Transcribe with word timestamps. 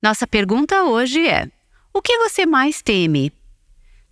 Nossa 0.00 0.26
pergunta 0.28 0.84
hoje 0.84 1.26
é: 1.26 1.48
o 1.92 2.00
que 2.00 2.18
você 2.18 2.46
mais 2.46 2.80
teme? 2.80 3.32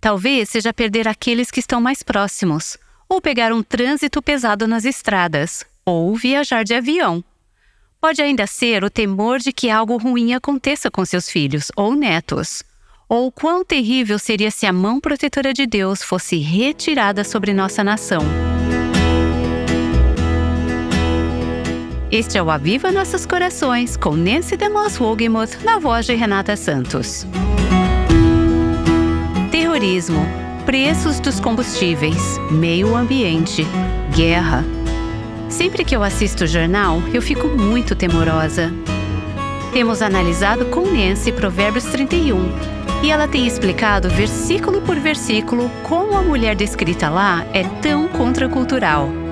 Talvez 0.01 0.49
seja 0.49 0.73
perder 0.73 1.07
aqueles 1.07 1.49
que 1.49 1.61
estão 1.61 1.79
mais 1.79 2.03
próximos, 2.03 2.77
ou 3.07 3.21
pegar 3.21 3.53
um 3.53 3.63
trânsito 3.63 4.21
pesado 4.21 4.67
nas 4.67 4.83
estradas, 4.83 5.65
ou 5.85 6.13
viajar 6.13 6.63
de 6.63 6.73
avião. 6.73 7.23
Pode 8.01 8.21
ainda 8.21 8.45
ser 8.45 8.83
o 8.83 8.89
temor 8.89 9.39
de 9.39 9.53
que 9.53 9.69
algo 9.69 9.97
ruim 9.97 10.33
aconteça 10.33 10.91
com 10.91 11.05
seus 11.05 11.29
filhos 11.29 11.71
ou 11.75 11.95
netos. 11.95 12.63
Ou 13.09 13.31
quão 13.31 13.63
terrível 13.63 14.19
seria 14.19 14.51
se 14.51 14.65
a 14.65 14.73
mão 14.73 14.99
protetora 14.99 15.53
de 15.53 15.65
Deus 15.65 16.03
fosse 16.03 16.37
retirada 16.37 17.23
sobre 17.23 17.53
nossa 17.53 17.81
nação. 17.81 18.21
Este 22.17 22.35
é 22.39 22.41
o 22.41 22.49
Aviva 22.49 22.91
Nossos 22.91 23.27
Corações, 23.27 23.95
com 23.95 24.15
Nancy 24.15 24.57
DeMoss 24.57 24.99
Wogemuth, 24.99 25.63
na 25.63 25.77
voz 25.77 26.07
de 26.07 26.15
Renata 26.15 26.55
Santos. 26.55 27.27
Terrorismo, 29.51 30.25
preços 30.65 31.19
dos 31.19 31.39
combustíveis, 31.39 32.39
meio 32.49 32.95
ambiente, 32.95 33.63
guerra. 34.15 34.65
Sempre 35.47 35.85
que 35.85 35.95
eu 35.95 36.01
assisto 36.01 36.45
o 36.45 36.47
jornal, 36.47 37.03
eu 37.13 37.21
fico 37.21 37.47
muito 37.49 37.95
temorosa. 37.95 38.73
Temos 39.71 40.01
analisado 40.01 40.65
com 40.71 40.87
Nancy 40.87 41.31
Provérbios 41.31 41.83
31 41.83 42.49
e 43.03 43.11
ela 43.11 43.27
tem 43.27 43.45
explicado 43.45 44.09
versículo 44.09 44.81
por 44.81 44.97
versículo 44.99 45.69
como 45.83 46.17
a 46.17 46.23
mulher 46.23 46.55
descrita 46.55 47.11
lá 47.11 47.45
é 47.53 47.63
tão 47.79 48.07
contracultural. 48.07 49.26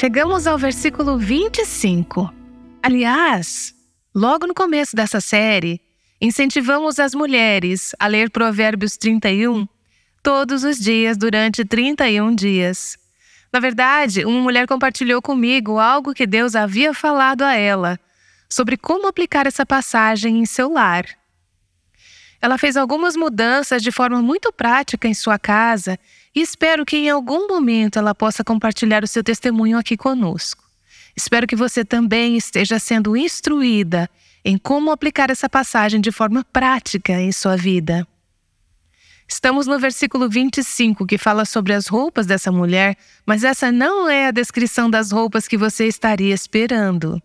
Chegamos 0.00 0.46
ao 0.46 0.56
versículo 0.56 1.18
25. 1.18 2.32
Aliás, 2.80 3.74
logo 4.14 4.46
no 4.46 4.54
começo 4.54 4.94
dessa 4.94 5.20
série, 5.20 5.80
incentivamos 6.20 7.00
as 7.00 7.16
mulheres 7.16 7.96
a 7.98 8.06
ler 8.06 8.30
Provérbios 8.30 8.96
31 8.96 9.66
todos 10.22 10.62
os 10.62 10.78
dias 10.78 11.16
durante 11.16 11.64
31 11.64 12.32
dias. 12.32 12.96
Na 13.52 13.58
verdade, 13.58 14.24
uma 14.24 14.40
mulher 14.40 14.68
compartilhou 14.68 15.20
comigo 15.20 15.80
algo 15.80 16.14
que 16.14 16.28
Deus 16.28 16.54
havia 16.54 16.94
falado 16.94 17.42
a 17.42 17.54
ela 17.54 17.98
sobre 18.48 18.76
como 18.76 19.08
aplicar 19.08 19.48
essa 19.48 19.66
passagem 19.66 20.38
em 20.38 20.46
seu 20.46 20.70
lar. 20.70 21.06
Ela 22.40 22.56
fez 22.56 22.76
algumas 22.76 23.16
mudanças 23.16 23.82
de 23.82 23.90
forma 23.90 24.22
muito 24.22 24.52
prática 24.52 25.08
em 25.08 25.14
sua 25.14 25.40
casa 25.40 25.98
e 26.34 26.40
espero 26.40 26.84
que 26.84 26.96
em 26.96 27.10
algum 27.10 27.48
momento 27.48 27.98
ela 27.98 28.14
possa 28.14 28.44
compartilhar 28.44 29.02
o 29.02 29.08
seu 29.08 29.22
testemunho 29.22 29.78
aqui 29.78 29.96
conosco. 29.96 30.62
Espero 31.16 31.46
que 31.46 31.56
você 31.56 31.84
também 31.84 32.36
esteja 32.36 32.78
sendo 32.78 33.16
instruída 33.16 34.08
em 34.44 34.56
como 34.56 34.90
aplicar 34.90 35.30
essa 35.30 35.48
passagem 35.48 36.00
de 36.00 36.12
forma 36.12 36.44
prática 36.44 37.12
em 37.20 37.32
sua 37.32 37.56
vida. 37.56 38.06
Estamos 39.30 39.66
no 39.66 39.78
versículo 39.78 40.28
25, 40.28 41.06
que 41.06 41.18
fala 41.18 41.44
sobre 41.44 41.74
as 41.74 41.86
roupas 41.86 42.24
dessa 42.24 42.50
mulher, 42.50 42.96
mas 43.26 43.44
essa 43.44 43.70
não 43.70 44.08
é 44.08 44.26
a 44.26 44.30
descrição 44.30 44.88
das 44.88 45.12
roupas 45.12 45.46
que 45.46 45.58
você 45.58 45.86
estaria 45.86 46.32
esperando. 46.32 47.20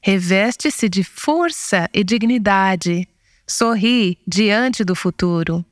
Reveste-se 0.00 0.88
de 0.88 1.04
força 1.04 1.90
e 1.92 2.02
dignidade, 2.02 3.06
sorri 3.46 4.18
diante 4.26 4.82
do 4.82 4.94
futuro. 4.94 5.62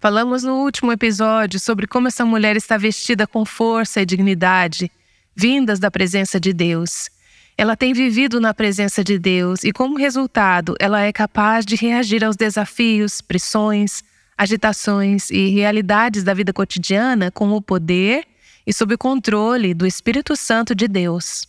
Falamos 0.00 0.42
no 0.42 0.54
último 0.54 0.90
episódio 0.90 1.60
sobre 1.60 1.86
como 1.86 2.08
essa 2.08 2.24
mulher 2.24 2.56
está 2.56 2.78
vestida 2.78 3.26
com 3.26 3.44
força 3.44 4.00
e 4.00 4.06
dignidade, 4.06 4.90
vindas 5.36 5.78
da 5.78 5.90
presença 5.90 6.40
de 6.40 6.54
Deus. 6.54 7.10
Ela 7.54 7.76
tem 7.76 7.92
vivido 7.92 8.40
na 8.40 8.54
presença 8.54 9.04
de 9.04 9.18
Deus 9.18 9.62
e, 9.62 9.72
como 9.72 9.98
resultado, 9.98 10.74
ela 10.80 11.02
é 11.02 11.12
capaz 11.12 11.66
de 11.66 11.76
reagir 11.76 12.24
aos 12.24 12.34
desafios, 12.34 13.20
pressões, 13.20 14.02
agitações 14.38 15.28
e 15.28 15.50
realidades 15.50 16.24
da 16.24 16.32
vida 16.32 16.50
cotidiana 16.50 17.30
com 17.30 17.52
o 17.52 17.60
poder 17.60 18.26
e 18.66 18.72
sob 18.72 18.94
o 18.94 18.98
controle 18.98 19.74
do 19.74 19.86
Espírito 19.86 20.34
Santo 20.34 20.74
de 20.74 20.88
Deus. 20.88 21.46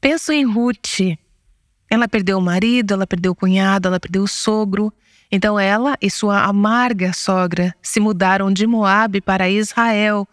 Penso 0.00 0.30
em 0.30 0.44
Ruth. 0.44 1.18
Ela 1.90 2.06
perdeu 2.06 2.38
o 2.38 2.40
marido, 2.40 2.94
ela 2.94 3.04
perdeu 3.04 3.32
o 3.32 3.34
cunhado, 3.34 3.88
ela 3.88 3.98
perdeu 3.98 4.22
o 4.22 4.28
sogro, 4.28 4.92
então 5.34 5.58
ela 5.58 5.98
e 6.00 6.08
sua 6.08 6.44
amarga 6.44 7.12
sogra 7.12 7.74
se 7.82 7.98
mudaram 7.98 8.52
de 8.52 8.68
Moabe 8.68 9.20
para 9.20 9.50
Israel, 9.50 10.28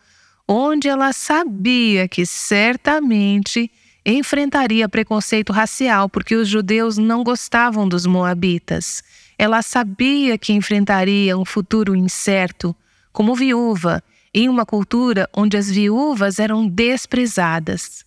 onde 0.47 0.87
ela 0.87 1.11
sabia 1.11 2.07
que 2.07 2.23
certamente 2.23 3.71
enfrentaria 4.05 4.87
preconceito 4.87 5.51
racial 5.51 6.07
porque 6.07 6.35
os 6.35 6.47
judeus 6.47 6.99
não 6.99 7.23
gostavam 7.23 7.89
dos 7.89 8.05
moabitas. 8.05 9.01
Ela 9.39 9.63
sabia 9.63 10.37
que 10.37 10.53
enfrentaria 10.53 11.35
um 11.35 11.45
futuro 11.45 11.95
incerto 11.95 12.75
como 13.11 13.33
viúva 13.33 14.03
em 14.31 14.47
uma 14.47 14.67
cultura 14.67 15.27
onde 15.35 15.57
as 15.57 15.67
viúvas 15.67 16.37
eram 16.37 16.67
desprezadas. 16.67 18.05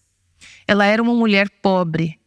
Ela 0.65 0.87
era 0.87 1.03
uma 1.03 1.13
mulher 1.13 1.51
pobre, 1.61 2.21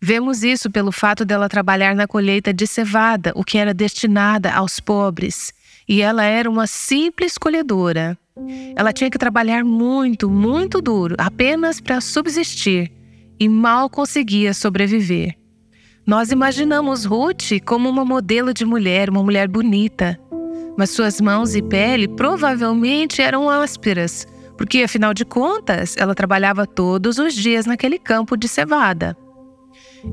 Vemos 0.00 0.44
isso 0.44 0.70
pelo 0.70 0.92
fato 0.92 1.24
dela 1.24 1.48
trabalhar 1.48 1.94
na 1.94 2.06
colheita 2.06 2.52
de 2.52 2.66
cevada, 2.66 3.32
o 3.34 3.42
que 3.42 3.58
era 3.58 3.74
destinada 3.74 4.52
aos 4.52 4.78
pobres, 4.78 5.52
e 5.88 6.00
ela 6.00 6.24
era 6.24 6.48
uma 6.48 6.66
simples 6.66 7.36
colhedora. 7.36 8.16
Ela 8.76 8.92
tinha 8.92 9.10
que 9.10 9.18
trabalhar 9.18 9.64
muito, 9.64 10.30
muito 10.30 10.80
duro, 10.80 11.16
apenas 11.18 11.80
para 11.80 12.00
subsistir, 12.00 12.92
e 13.40 13.48
mal 13.48 13.90
conseguia 13.90 14.54
sobreviver. 14.54 15.36
Nós 16.06 16.30
imaginamos 16.30 17.04
Ruth 17.04 17.60
como 17.66 17.88
uma 17.88 18.04
modelo 18.04 18.54
de 18.54 18.64
mulher, 18.64 19.10
uma 19.10 19.22
mulher 19.22 19.48
bonita, 19.48 20.18
mas 20.76 20.90
suas 20.90 21.20
mãos 21.20 21.56
e 21.56 21.62
pele 21.62 22.06
provavelmente 22.06 23.20
eram 23.20 23.50
ásperas, 23.50 24.26
porque 24.56 24.82
afinal 24.82 25.12
de 25.12 25.24
contas 25.24 25.96
ela 25.96 26.14
trabalhava 26.14 26.66
todos 26.66 27.18
os 27.18 27.34
dias 27.34 27.66
naquele 27.66 27.98
campo 27.98 28.36
de 28.36 28.46
cevada. 28.46 29.16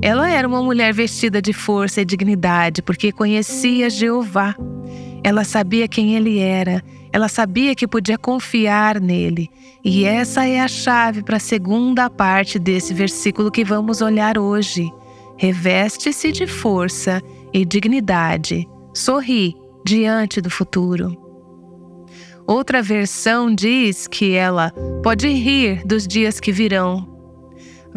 Ela 0.02 0.30
era 0.30 0.46
uma 0.46 0.62
mulher 0.62 0.92
vestida 0.92 1.40
de 1.40 1.52
força 1.52 2.00
e 2.00 2.04
dignidade, 2.04 2.82
porque 2.82 3.12
conhecia 3.12 3.88
Jeová. 3.88 4.54
Ela 5.22 5.44
sabia 5.44 5.88
quem 5.88 6.14
ele 6.14 6.38
era, 6.38 6.82
ela 7.12 7.28
sabia 7.28 7.74
que 7.74 7.86
podia 7.86 8.18
confiar 8.18 9.00
nele. 9.00 9.48
E 9.84 10.04
essa 10.04 10.46
é 10.46 10.60
a 10.60 10.68
chave 10.68 11.22
para 11.22 11.36
a 11.36 11.40
segunda 11.40 12.10
parte 12.10 12.58
desse 12.58 12.92
versículo 12.92 13.50
que 13.50 13.64
vamos 13.64 14.00
olhar 14.00 14.38
hoje. 14.38 14.90
Reveste-se 15.38 16.32
de 16.32 16.46
força 16.46 17.22
e 17.52 17.64
dignidade. 17.64 18.66
Sorri 18.94 19.54
diante 19.84 20.40
do 20.40 20.50
futuro. 20.50 21.16
Outra 22.46 22.80
versão 22.80 23.52
diz 23.52 24.06
que 24.06 24.32
ela 24.32 24.72
pode 25.02 25.28
rir 25.28 25.84
dos 25.84 26.06
dias 26.06 26.38
que 26.38 26.52
virão, 26.52 27.15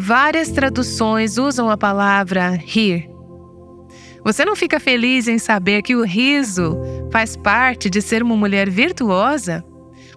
Várias 0.01 0.47
traduções 0.47 1.37
usam 1.37 1.69
a 1.69 1.75
palavra 1.75 2.51
rir. 2.51 3.09
Você 4.23 4.45
não 4.45 4.55
fica 4.55 4.79
feliz 4.79 5.27
em 5.27 5.37
saber 5.37 5.81
que 5.81 5.93
o 5.93 6.05
riso 6.05 6.79
faz 7.11 7.35
parte 7.35 7.89
de 7.89 8.01
ser 8.01 8.23
uma 8.23 8.37
mulher 8.37 8.69
virtuosa? 8.69 9.61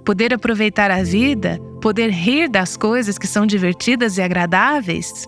Poder 0.05 0.33
aproveitar 0.33 0.93
a 0.93 1.03
vida, 1.03 1.59
poder 1.81 2.11
rir 2.11 2.49
das 2.49 2.77
coisas 2.77 3.19
que 3.19 3.27
são 3.27 3.45
divertidas 3.45 4.19
e 4.19 4.23
agradáveis? 4.23 5.27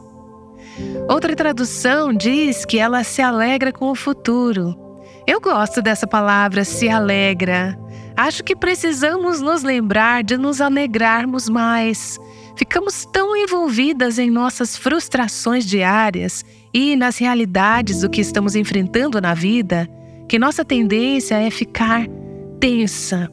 Outra 1.09 1.35
tradução 1.35 2.15
diz 2.15 2.65
que 2.65 2.79
ela 2.79 3.03
se 3.03 3.21
alegra 3.21 3.73
com 3.73 3.91
o 3.91 3.97
futuro. 3.97 4.77
Eu 5.27 5.41
gosto 5.41 5.83
dessa 5.83 6.07
palavra 6.07 6.65
se 6.65 6.89
alegra. 6.89 7.77
Acho 8.17 8.45
que 8.45 8.55
precisamos 8.55 9.41
nos 9.41 9.65
lembrar 9.65 10.23
de 10.23 10.37
nos 10.37 10.61
alegrarmos 10.61 11.49
mais, 11.49 12.21
Ficamos 12.57 13.05
tão 13.07 13.37
envolvidas 13.37 14.19
em 14.19 14.31
nossas 14.31 14.77
frustrações 14.77 15.67
diárias 15.67 16.45
e 16.73 16.95
nas 16.95 17.19
realidades 17.19 18.01
do 18.01 18.11
que 18.11 18.21
estamos 18.21 18.55
enfrentando 18.55 19.21
na 19.21 19.35
vida 19.35 19.89
que 20.29 20.39
nossa 20.39 20.65
tendência 20.65 21.35
é 21.35 21.51
ficar 21.51 22.07
tensa. 22.61 23.31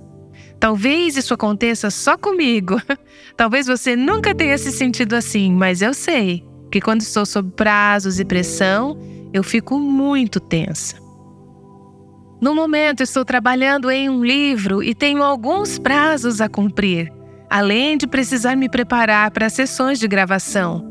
Talvez 0.60 1.18
isso 1.18 1.34
aconteça 1.34 1.90
só 1.90 2.18
comigo. 2.18 2.82
Talvez 3.38 3.68
você 3.68 3.96
nunca 3.96 4.36
tenha 4.36 4.58
se 4.58 4.72
sentido 4.72 5.14
assim, 5.16 5.52
mas 5.52 5.82
eu 5.82 5.94
sei 5.94 6.44
que 6.72 6.82
quando 6.82 7.02
estou 7.02 7.26
sob 7.26 7.52
prazos 7.52 8.20
e 8.20 8.26
pressão, 8.26 8.98
eu 9.34 9.44
fico 9.44 9.80
muito 9.80 10.40
tensa. 10.40 11.00
No 12.42 12.56
momento, 12.56 13.02
estou 13.02 13.24
trabalhando 13.24 13.90
em 13.90 14.10
um 14.10 14.24
livro 14.24 14.82
e 14.82 14.96
tenho 14.96 15.22
alguns 15.22 15.78
prazos 15.78 16.42
a 16.42 16.50
cumprir 16.50 17.12
além 17.52 17.98
de 17.98 18.08
precisar 18.08 18.56
me 18.56 18.70
preparar 18.70 19.30
para 19.30 19.50
sessões 19.50 20.00
de 20.00 20.08
gravação. 20.08 20.90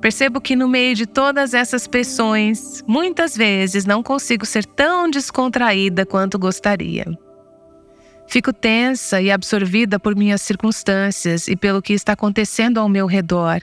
Percebo 0.00 0.40
que 0.40 0.56
no 0.56 0.66
meio 0.66 0.94
de 0.94 1.04
todas 1.04 1.52
essas 1.52 1.86
pressões, 1.86 2.82
muitas 2.86 3.36
vezes 3.36 3.84
não 3.84 4.02
consigo 4.02 4.46
ser 4.46 4.64
tão 4.64 5.10
descontraída 5.10 6.06
quanto 6.06 6.38
gostaria. 6.38 7.04
Fico 8.26 8.50
tensa 8.50 9.20
e 9.20 9.30
absorvida 9.30 10.00
por 10.00 10.16
minhas 10.16 10.40
circunstâncias 10.40 11.48
e 11.48 11.54
pelo 11.54 11.82
que 11.82 11.92
está 11.92 12.14
acontecendo 12.14 12.80
ao 12.80 12.88
meu 12.88 13.04
redor. 13.04 13.60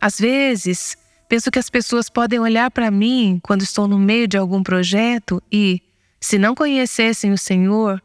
Às 0.00 0.20
vezes, 0.20 0.96
penso 1.28 1.50
que 1.50 1.58
as 1.58 1.68
pessoas 1.68 2.08
podem 2.08 2.38
olhar 2.38 2.70
para 2.70 2.88
mim 2.88 3.40
quando 3.42 3.62
estou 3.62 3.88
no 3.88 3.98
meio 3.98 4.28
de 4.28 4.36
algum 4.36 4.62
projeto 4.62 5.42
e, 5.50 5.82
se 6.20 6.38
não 6.38 6.54
conhecessem 6.54 7.32
o 7.32 7.38
Senhor, 7.38 8.00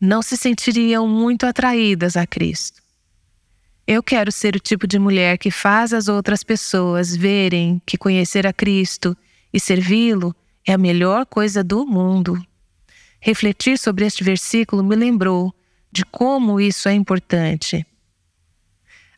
não 0.00 0.22
se 0.22 0.36
sentiriam 0.36 1.06
muito 1.06 1.44
atraídas 1.44 2.16
a 2.16 2.26
Cristo. 2.26 2.80
Eu 3.86 4.02
quero 4.02 4.30
ser 4.32 4.54
o 4.54 4.60
tipo 4.60 4.86
de 4.86 4.98
mulher 4.98 5.36
que 5.36 5.50
faz 5.50 5.92
as 5.92 6.08
outras 6.08 6.42
pessoas 6.42 7.14
verem 7.14 7.82
que 7.84 7.98
conhecer 7.98 8.46
a 8.46 8.52
Cristo 8.52 9.16
e 9.52 9.58
servi-lo 9.58 10.34
é 10.64 10.72
a 10.72 10.78
melhor 10.78 11.26
coisa 11.26 11.62
do 11.62 11.84
mundo. 11.84 12.40
Refletir 13.20 13.78
sobre 13.78 14.06
este 14.06 14.24
versículo 14.24 14.82
me 14.82 14.96
lembrou 14.96 15.52
de 15.92 16.04
como 16.04 16.60
isso 16.60 16.88
é 16.88 16.94
importante. 16.94 17.84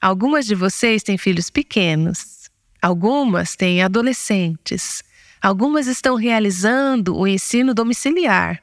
Algumas 0.01 0.47
de 0.47 0.55
vocês 0.55 1.03
têm 1.03 1.17
filhos 1.17 1.51
pequenos, 1.51 2.51
algumas 2.81 3.55
têm 3.55 3.83
adolescentes, 3.83 5.05
algumas 5.41 5.87
estão 5.87 6.17
realizando 6.17 7.17
o 7.17 7.29
ensino 7.29 7.73
domiciliar. 7.75 8.61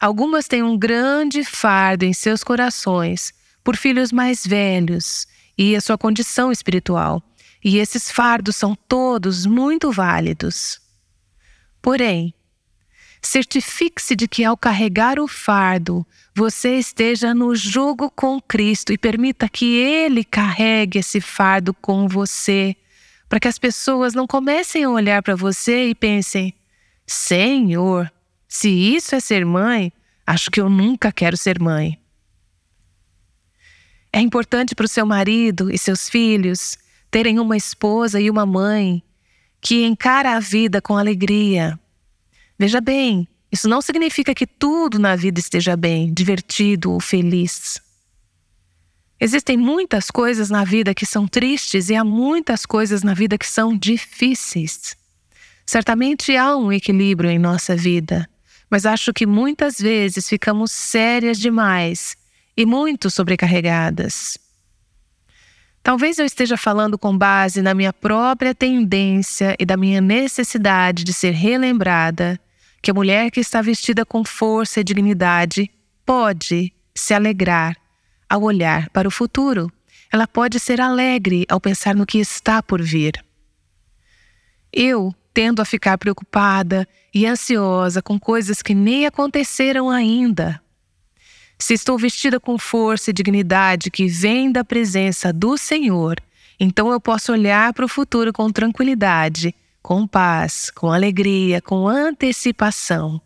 Algumas 0.00 0.46
têm 0.46 0.62
um 0.62 0.78
grande 0.78 1.44
fardo 1.44 2.04
em 2.04 2.12
seus 2.12 2.44
corações 2.44 3.32
por 3.64 3.76
filhos 3.76 4.12
mais 4.12 4.46
velhos 4.46 5.26
e 5.56 5.74
a 5.74 5.80
sua 5.80 5.98
condição 5.98 6.52
espiritual, 6.52 7.22
e 7.64 7.78
esses 7.78 8.10
fardos 8.10 8.56
são 8.56 8.74
todos 8.74 9.44
muito 9.44 9.90
válidos. 9.90 10.80
Porém, 11.82 12.32
Certifique-se 13.20 14.14
de 14.14 14.28
que 14.28 14.44
ao 14.44 14.56
carregar 14.56 15.18
o 15.18 15.26
fardo, 15.26 16.06
você 16.34 16.78
esteja 16.78 17.34
no 17.34 17.54
jugo 17.54 18.10
com 18.10 18.40
Cristo 18.40 18.92
e 18.92 18.98
permita 18.98 19.48
que 19.48 19.76
Ele 19.76 20.22
carregue 20.22 21.00
esse 21.00 21.20
fardo 21.20 21.74
com 21.74 22.06
você, 22.06 22.76
para 23.28 23.40
que 23.40 23.48
as 23.48 23.58
pessoas 23.58 24.14
não 24.14 24.26
comecem 24.26 24.84
a 24.84 24.90
olhar 24.90 25.22
para 25.22 25.34
você 25.34 25.88
e 25.88 25.94
pensem: 25.94 26.54
Senhor, 27.06 28.10
se 28.48 28.68
isso 28.68 29.14
é 29.14 29.20
ser 29.20 29.44
mãe, 29.44 29.92
acho 30.26 30.50
que 30.50 30.60
eu 30.60 30.68
nunca 30.68 31.12
quero 31.12 31.36
ser 31.36 31.60
mãe. 31.60 32.00
É 34.12 34.20
importante 34.20 34.74
para 34.74 34.86
o 34.86 34.88
seu 34.88 35.04
marido 35.04 35.70
e 35.70 35.78
seus 35.78 36.08
filhos 36.08 36.78
terem 37.10 37.38
uma 37.38 37.56
esposa 37.56 38.20
e 38.20 38.30
uma 38.30 38.46
mãe 38.46 39.02
que 39.60 39.84
encara 39.84 40.36
a 40.36 40.40
vida 40.40 40.80
com 40.80 40.96
alegria 40.96 41.78
Veja 42.58 42.80
bem, 42.80 43.28
isso 43.52 43.68
não 43.68 43.80
significa 43.80 44.34
que 44.34 44.44
tudo 44.44 44.98
na 44.98 45.14
vida 45.14 45.38
esteja 45.38 45.76
bem, 45.76 46.12
divertido 46.12 46.90
ou 46.90 46.98
feliz. 46.98 47.80
Existem 49.20 49.56
muitas 49.56 50.10
coisas 50.10 50.50
na 50.50 50.64
vida 50.64 50.92
que 50.92 51.06
são 51.06 51.28
tristes 51.28 51.88
e 51.88 51.94
há 51.94 52.02
muitas 52.02 52.66
coisas 52.66 53.04
na 53.04 53.14
vida 53.14 53.38
que 53.38 53.46
são 53.46 53.76
difíceis. 53.76 54.96
Certamente 55.64 56.36
há 56.36 56.56
um 56.56 56.72
equilíbrio 56.72 57.30
em 57.30 57.38
nossa 57.38 57.76
vida, 57.76 58.28
mas 58.70 58.86
acho 58.86 59.12
que 59.12 59.26
muitas 59.26 59.78
vezes 59.78 60.28
ficamos 60.28 60.72
sérias 60.72 61.38
demais 61.38 62.16
e 62.56 62.66
muito 62.66 63.10
sobrecarregadas. 63.10 64.38
Talvez 65.82 66.18
eu 66.18 66.26
esteja 66.26 66.56
falando 66.56 66.98
com 66.98 67.16
base 67.16 67.62
na 67.62 67.72
minha 67.72 67.92
própria 67.92 68.54
tendência 68.54 69.56
e 69.58 69.64
da 69.64 69.76
minha 69.76 70.00
necessidade 70.00 71.02
de 71.04 71.12
ser 71.12 71.30
relembrada 71.30 72.38
que 72.82 72.90
a 72.90 72.94
mulher 72.94 73.30
que 73.30 73.40
está 73.40 73.62
vestida 73.62 74.04
com 74.04 74.24
força 74.24 74.80
e 74.80 74.84
dignidade 74.84 75.70
pode 76.04 76.72
se 76.94 77.14
alegrar 77.14 77.76
ao 78.28 78.42
olhar 78.42 78.90
para 78.90 79.08
o 79.08 79.10
futuro. 79.10 79.72
Ela 80.12 80.26
pode 80.26 80.58
ser 80.60 80.80
alegre 80.80 81.46
ao 81.48 81.60
pensar 81.60 81.94
no 81.94 82.06
que 82.06 82.18
está 82.18 82.62
por 82.62 82.82
vir. 82.82 83.24
Eu 84.72 85.14
tendo 85.38 85.62
a 85.62 85.64
ficar 85.64 85.96
preocupada 85.98 86.84
e 87.14 87.24
ansiosa 87.24 88.02
com 88.02 88.18
coisas 88.18 88.60
que 88.60 88.74
nem 88.74 89.06
aconteceram 89.06 89.88
ainda. 89.88 90.60
Se 91.56 91.74
estou 91.74 91.96
vestida 91.96 92.40
com 92.40 92.58
força 92.58 93.10
e 93.10 93.12
dignidade 93.12 93.88
que 93.88 94.08
vem 94.08 94.50
da 94.50 94.64
presença 94.64 95.32
do 95.32 95.56
Senhor, 95.56 96.16
então 96.58 96.90
eu 96.90 97.00
posso 97.00 97.30
olhar 97.30 97.72
para 97.72 97.84
o 97.84 97.88
futuro 97.88 98.32
com 98.32 98.50
tranquilidade 98.50 99.54
com 99.80 100.08
paz, 100.08 100.72
com 100.72 100.90
alegria, 100.90 101.62
com 101.62 101.86
antecipação. 101.86 103.22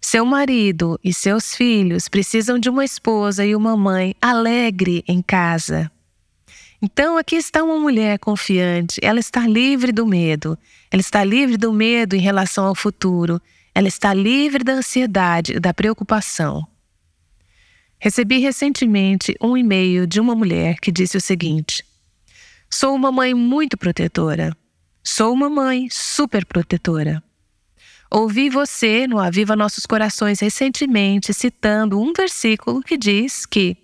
Seu 0.00 0.26
marido 0.26 0.98
e 1.04 1.14
seus 1.14 1.54
filhos 1.54 2.08
precisam 2.08 2.58
de 2.58 2.68
uma 2.68 2.84
esposa 2.84 3.46
e 3.46 3.54
uma 3.54 3.76
mãe 3.76 4.16
alegre 4.20 5.04
em 5.06 5.22
casa. 5.22 5.91
Então, 6.84 7.16
aqui 7.16 7.36
está 7.36 7.62
uma 7.62 7.78
mulher 7.78 8.18
confiante, 8.18 8.98
ela 9.00 9.20
está 9.20 9.46
livre 9.46 9.92
do 9.92 10.04
medo, 10.04 10.58
ela 10.90 11.00
está 11.00 11.22
livre 11.22 11.56
do 11.56 11.72
medo 11.72 12.16
em 12.16 12.18
relação 12.18 12.66
ao 12.66 12.74
futuro, 12.74 13.40
ela 13.72 13.86
está 13.86 14.12
livre 14.12 14.64
da 14.64 14.72
ansiedade 14.72 15.60
da 15.60 15.72
preocupação. 15.72 16.66
Recebi 18.00 18.38
recentemente 18.38 19.32
um 19.40 19.56
e-mail 19.56 20.08
de 20.08 20.18
uma 20.18 20.34
mulher 20.34 20.80
que 20.80 20.90
disse 20.90 21.16
o 21.16 21.20
seguinte: 21.20 21.84
Sou 22.68 22.96
uma 22.96 23.12
mãe 23.12 23.32
muito 23.32 23.78
protetora. 23.78 24.56
Sou 25.04 25.32
uma 25.32 25.48
mãe 25.48 25.88
super 25.88 26.44
protetora. 26.44 27.22
Ouvi 28.10 28.50
você 28.50 29.06
no 29.06 29.20
Aviva 29.20 29.54
Nossos 29.54 29.86
Corações 29.86 30.40
recentemente 30.40 31.32
citando 31.32 32.00
um 32.00 32.12
versículo 32.12 32.82
que 32.82 32.96
diz 32.96 33.46
que 33.46 33.76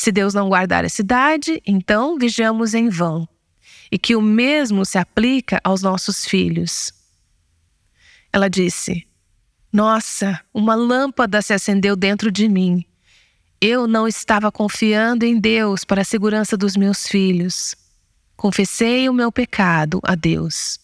se 0.00 0.10
Deus 0.10 0.32
não 0.32 0.48
guardar 0.48 0.82
a 0.82 0.88
cidade, 0.88 1.62
então 1.66 2.16
vigiamos 2.16 2.72
em 2.72 2.88
vão, 2.88 3.28
e 3.92 3.98
que 3.98 4.16
o 4.16 4.22
mesmo 4.22 4.82
se 4.82 4.96
aplica 4.96 5.60
aos 5.62 5.82
nossos 5.82 6.24
filhos. 6.24 6.90
Ela 8.32 8.48
disse: 8.48 9.06
Nossa, 9.70 10.40
uma 10.54 10.74
lâmpada 10.74 11.42
se 11.42 11.52
acendeu 11.52 11.94
dentro 11.94 12.32
de 12.32 12.48
mim. 12.48 12.82
Eu 13.60 13.86
não 13.86 14.08
estava 14.08 14.50
confiando 14.50 15.26
em 15.26 15.38
Deus 15.38 15.84
para 15.84 16.00
a 16.00 16.04
segurança 16.04 16.56
dos 16.56 16.78
meus 16.78 17.06
filhos. 17.06 17.74
Confessei 18.38 19.06
o 19.06 19.12
meu 19.12 19.30
pecado 19.30 20.00
a 20.02 20.14
Deus. 20.14 20.80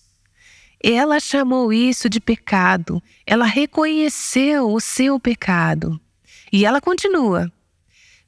Ela 0.85 1.19
chamou 1.21 1.73
isso 1.73 2.11
de 2.11 2.21
pecado, 2.21 3.03
ela 3.27 3.47
reconheceu 3.47 4.71
o 4.71 4.79
seu 4.79 5.19
pecado. 5.19 5.99
E 6.53 6.67
ela 6.67 6.83
continua: 6.83 7.51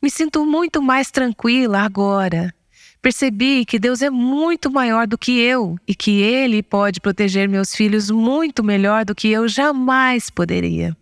Me 0.00 0.10
sinto 0.10 0.46
muito 0.46 0.80
mais 0.80 1.10
tranquila 1.10 1.80
agora. 1.80 2.54
Percebi 3.02 3.64
que 3.64 3.78
Deus 3.78 4.02
é 4.02 4.10
muito 4.10 4.70
maior 4.70 5.06
do 5.06 5.16
que 5.16 5.38
eu 5.40 5.76
e 5.86 5.94
que 5.94 6.20
Ele 6.20 6.62
pode 6.62 7.00
proteger 7.00 7.48
meus 7.48 7.74
filhos 7.74 8.10
muito 8.10 8.62
melhor 8.62 9.04
do 9.04 9.14
que 9.14 9.28
eu 9.28 9.48
jamais 9.48 10.30
poderia. 10.30 10.96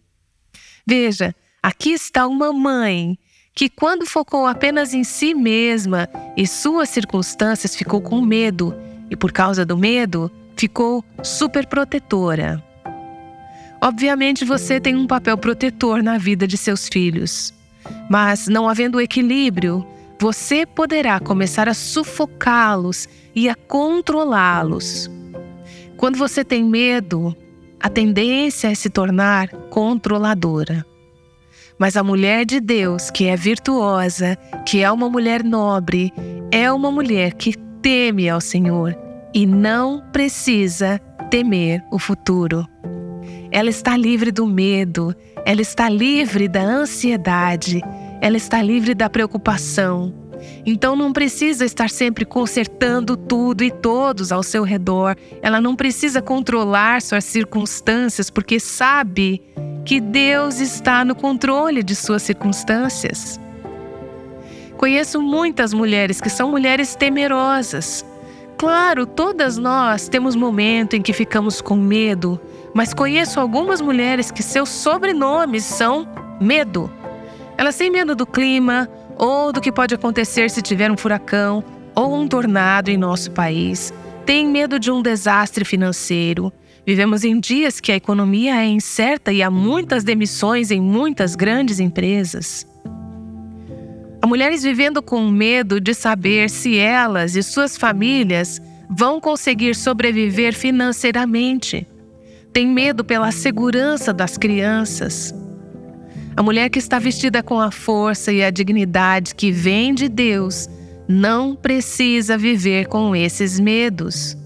Veja, 0.87 1.35
aqui 1.63 1.91
está 1.91 2.27
uma 2.27 2.53
mãe 2.53 3.19
que, 3.55 3.69
quando 3.69 4.07
focou 4.07 4.47
apenas 4.47 4.93
em 4.93 5.03
si 5.03 5.35
mesma 5.35 6.09
e 6.37 6.47
suas 6.47 6.91
circunstâncias, 6.91 7.75
ficou 7.75 8.01
com 8.01 8.21
medo 8.21 8.75
e, 9.11 9.17
por 9.17 9.33
causa 9.33 9.65
do 9.65 9.77
medo, 9.77 10.31
ficou 10.57 11.03
super 11.23 11.67
protetora. 11.67 12.63
Obviamente, 13.81 14.45
você 14.45 14.79
tem 14.81 14.95
um 14.95 15.07
papel 15.07 15.37
protetor 15.39 16.03
na 16.03 16.19
vida 16.19 16.47
de 16.47 16.57
seus 16.57 16.89
filhos, 16.89 17.53
mas 18.09 18.49
não 18.49 18.69
havendo 18.69 19.01
equilíbrio, 19.01 19.87
você 20.19 20.65
poderá 20.65 21.21
começar 21.21 21.69
a 21.69 21.75
sufocá-los 21.75 23.09
e 23.35 23.49
a 23.49 23.55
controlá-los. 23.55 25.11
Quando 25.97 26.17
você 26.19 26.45
tem 26.45 26.65
medo, 26.65 27.37
a 27.81 27.89
tendência 27.89 28.69
é 28.69 28.75
se 28.75 28.89
tornar 28.89 29.49
controladora. 29.71 30.85
Mas 31.79 31.97
a 31.97 32.03
mulher 32.03 32.47
de 32.47 32.59
Deus, 32.59 33.11
que 33.11 33.27
é 33.27 33.37
virtuosa, 33.37 34.37
que 34.65 34.83
é 34.83 34.91
uma 34.91 35.11
mulher 35.11 35.45
nobre, 35.45 36.13
é 36.51 36.73
uma 36.73 36.91
mulher 36.91 37.35
que 37.35 37.55
teme 37.83 38.29
ao 38.29 38.41
Senhor 38.41 38.97
e 39.35 39.47
não 39.47 40.03
precisa 40.11 40.99
temer 41.31 41.85
o 41.91 41.99
futuro. 41.99 42.67
Ela 43.51 43.69
está 43.69 43.97
livre 43.97 44.33
do 44.33 44.47
medo, 44.47 45.15
ela 45.47 45.61
está 45.63 45.89
livre 45.89 46.49
da 46.49 46.61
ansiedade, 46.61 47.81
ela 48.21 48.37
está 48.37 48.61
livre 48.61 48.97
da 48.97 49.09
preocupação. 49.09 50.13
Então 50.67 50.97
não 50.97 51.13
precisa 51.13 51.65
estar 51.65 51.89
sempre 51.89 52.25
consertando 52.25 53.17
tudo 53.17 53.63
e 53.63 53.71
todos 53.71 54.33
ao 54.33 54.43
seu 54.43 54.65
redor. 54.65 55.17
Ela 55.41 55.61
não 55.61 55.77
precisa 55.77 56.21
controlar 56.21 57.01
suas 57.01 57.25
circunstâncias 57.25 58.29
porque 58.29 58.59
sabe 58.59 59.41
que 59.85 60.01
Deus 60.01 60.59
está 60.59 61.05
no 61.05 61.15
controle 61.15 61.81
de 61.81 61.95
suas 61.95 62.25
circunstâncias. 62.25 63.39
Conheço 64.77 65.23
muitas 65.23 65.73
mulheres 65.73 66.21
que 66.21 66.29
são 66.29 66.51
mulheres 66.51 66.97
temerosas. 66.97 68.05
Claro, 68.59 69.07
todas 69.07 69.57
nós 69.57 70.09
temos 70.09 70.35
momento 70.35 70.97
em 70.97 71.03
que 71.03 71.13
ficamos 71.13 71.61
com 71.61 71.77
medo, 71.77 72.41
mas 72.77 72.93
conheço 72.93 73.41
algumas 73.41 73.81
mulheres 73.81 74.31
que 74.31 74.43
seus 74.43 74.69
sobrenomes 74.69 75.65
são 75.65 76.07
medo. 76.39 76.93
Elas 77.57 77.75
têm 77.75 77.91
medo 77.91 78.15
do 78.15 78.27
clima 78.27 78.87
ou 79.17 79.51
do 79.51 79.63
que 79.63 79.73
pode 79.73 79.95
acontecer 79.95 80.51
se 80.51 80.61
tiver 80.61 80.91
um 80.91 80.97
furacão 80.97 81.65
ou 81.95 82.15
um 82.15 82.29
tornado 82.29 82.91
em 82.91 82.99
nosso 82.99 83.31
país. 83.31 83.95
Têm 84.27 84.47
medo 84.47 84.79
de 84.79 84.91
um 84.91 85.01
desastre 85.01 85.65
financeiro. 85.65 86.53
Vivemos 86.87 87.25
em 87.25 87.41
dias 87.41 87.81
que 87.81 87.93
a 87.93 87.97
economia 87.97 88.57
é 88.57 88.67
incerta 88.67 89.33
e 89.33 89.43
há 89.43 89.51
muitas 89.51 90.05
demissões 90.05 90.71
em 90.71 90.79
muitas 90.79 91.35
grandes 91.35 91.81
empresas. 91.81 92.67
Há 94.21 94.27
mulheres 94.27 94.63
vivendo 94.63 95.01
com 95.01 95.27
medo 95.31 95.81
de 95.81 95.95
saber 95.95 96.51
se 96.51 96.77
elas 96.77 97.37
e 97.37 97.43
suas 97.43 97.75
famílias 97.75 98.61
vão 98.91 99.19
conseguir 99.19 99.75
sobreviver 99.75 100.55
financeiramente. 100.55 101.87
Tem 102.57 102.67
medo 102.67 103.05
pela 103.05 103.31
segurança 103.33 104.15
das 104.15 104.39
crianças. 104.39 105.35
A 106.35 106.43
mulher 106.43 106.71
que 106.71 106.79
está 106.79 106.99
vestida 106.99 107.43
com 107.43 107.61
a 107.61 107.71
força 107.71 108.33
e 108.33 108.43
a 108.43 108.49
dignidade 108.49 109.35
que 109.35 109.53
vem 109.53 109.93
de 109.95 110.09
Deus 110.09 110.67
não 111.07 111.55
precisa 111.55 112.39
viver 112.39 112.87
com 112.87 113.15
esses 113.15 113.61
medos. 113.61 114.39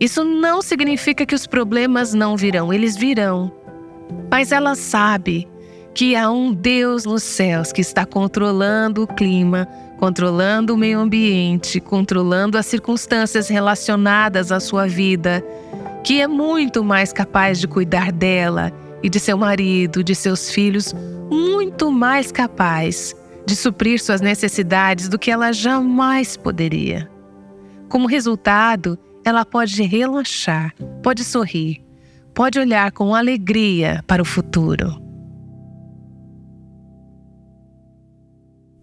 Isso 0.00 0.24
não 0.24 0.60
significa 0.60 1.24
que 1.24 1.32
os 1.32 1.46
problemas 1.46 2.12
não 2.12 2.36
virão, 2.36 2.72
eles 2.72 2.96
virão. 2.96 3.52
Mas 4.28 4.50
ela 4.50 4.74
sabe 4.74 5.46
que 5.94 6.16
há 6.16 6.28
um 6.28 6.52
Deus 6.52 7.04
nos 7.04 7.22
céus 7.22 7.70
que 7.70 7.80
está 7.82 8.04
controlando 8.04 9.04
o 9.04 9.06
clima, 9.06 9.68
controlando 9.96 10.74
o 10.74 10.76
meio 10.76 10.98
ambiente, 10.98 11.78
controlando 11.78 12.58
as 12.58 12.66
circunstâncias 12.66 13.48
relacionadas 13.48 14.50
à 14.50 14.58
sua 14.58 14.88
vida, 14.88 15.40
que 16.04 16.20
é 16.20 16.26
muito 16.26 16.82
mais 16.82 17.12
capaz 17.12 17.60
de 17.60 17.68
cuidar 17.68 18.10
dela 18.10 18.72
e 19.02 19.08
de 19.08 19.20
seu 19.20 19.36
marido, 19.36 20.02
de 20.02 20.14
seus 20.14 20.50
filhos, 20.50 20.94
muito 21.30 21.90
mais 21.90 22.32
capaz 22.32 23.14
de 23.46 23.56
suprir 23.56 24.00
suas 24.00 24.20
necessidades 24.20 25.08
do 25.08 25.18
que 25.18 25.30
ela 25.30 25.52
jamais 25.52 26.36
poderia. 26.36 27.10
Como 27.88 28.06
resultado, 28.06 28.98
ela 29.24 29.44
pode 29.44 29.82
relaxar, 29.82 30.74
pode 31.02 31.24
sorrir, 31.24 31.84
pode 32.34 32.58
olhar 32.58 32.90
com 32.92 33.14
alegria 33.14 34.02
para 34.06 34.22
o 34.22 34.24
futuro. 34.24 35.00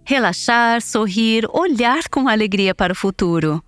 Relaxar, 0.06 0.82
sorrir, 0.82 1.48
olhar 1.54 2.10
com 2.10 2.28
alegria 2.28 2.74
para 2.74 2.94
o 2.94 2.96
futuro. 2.96 3.64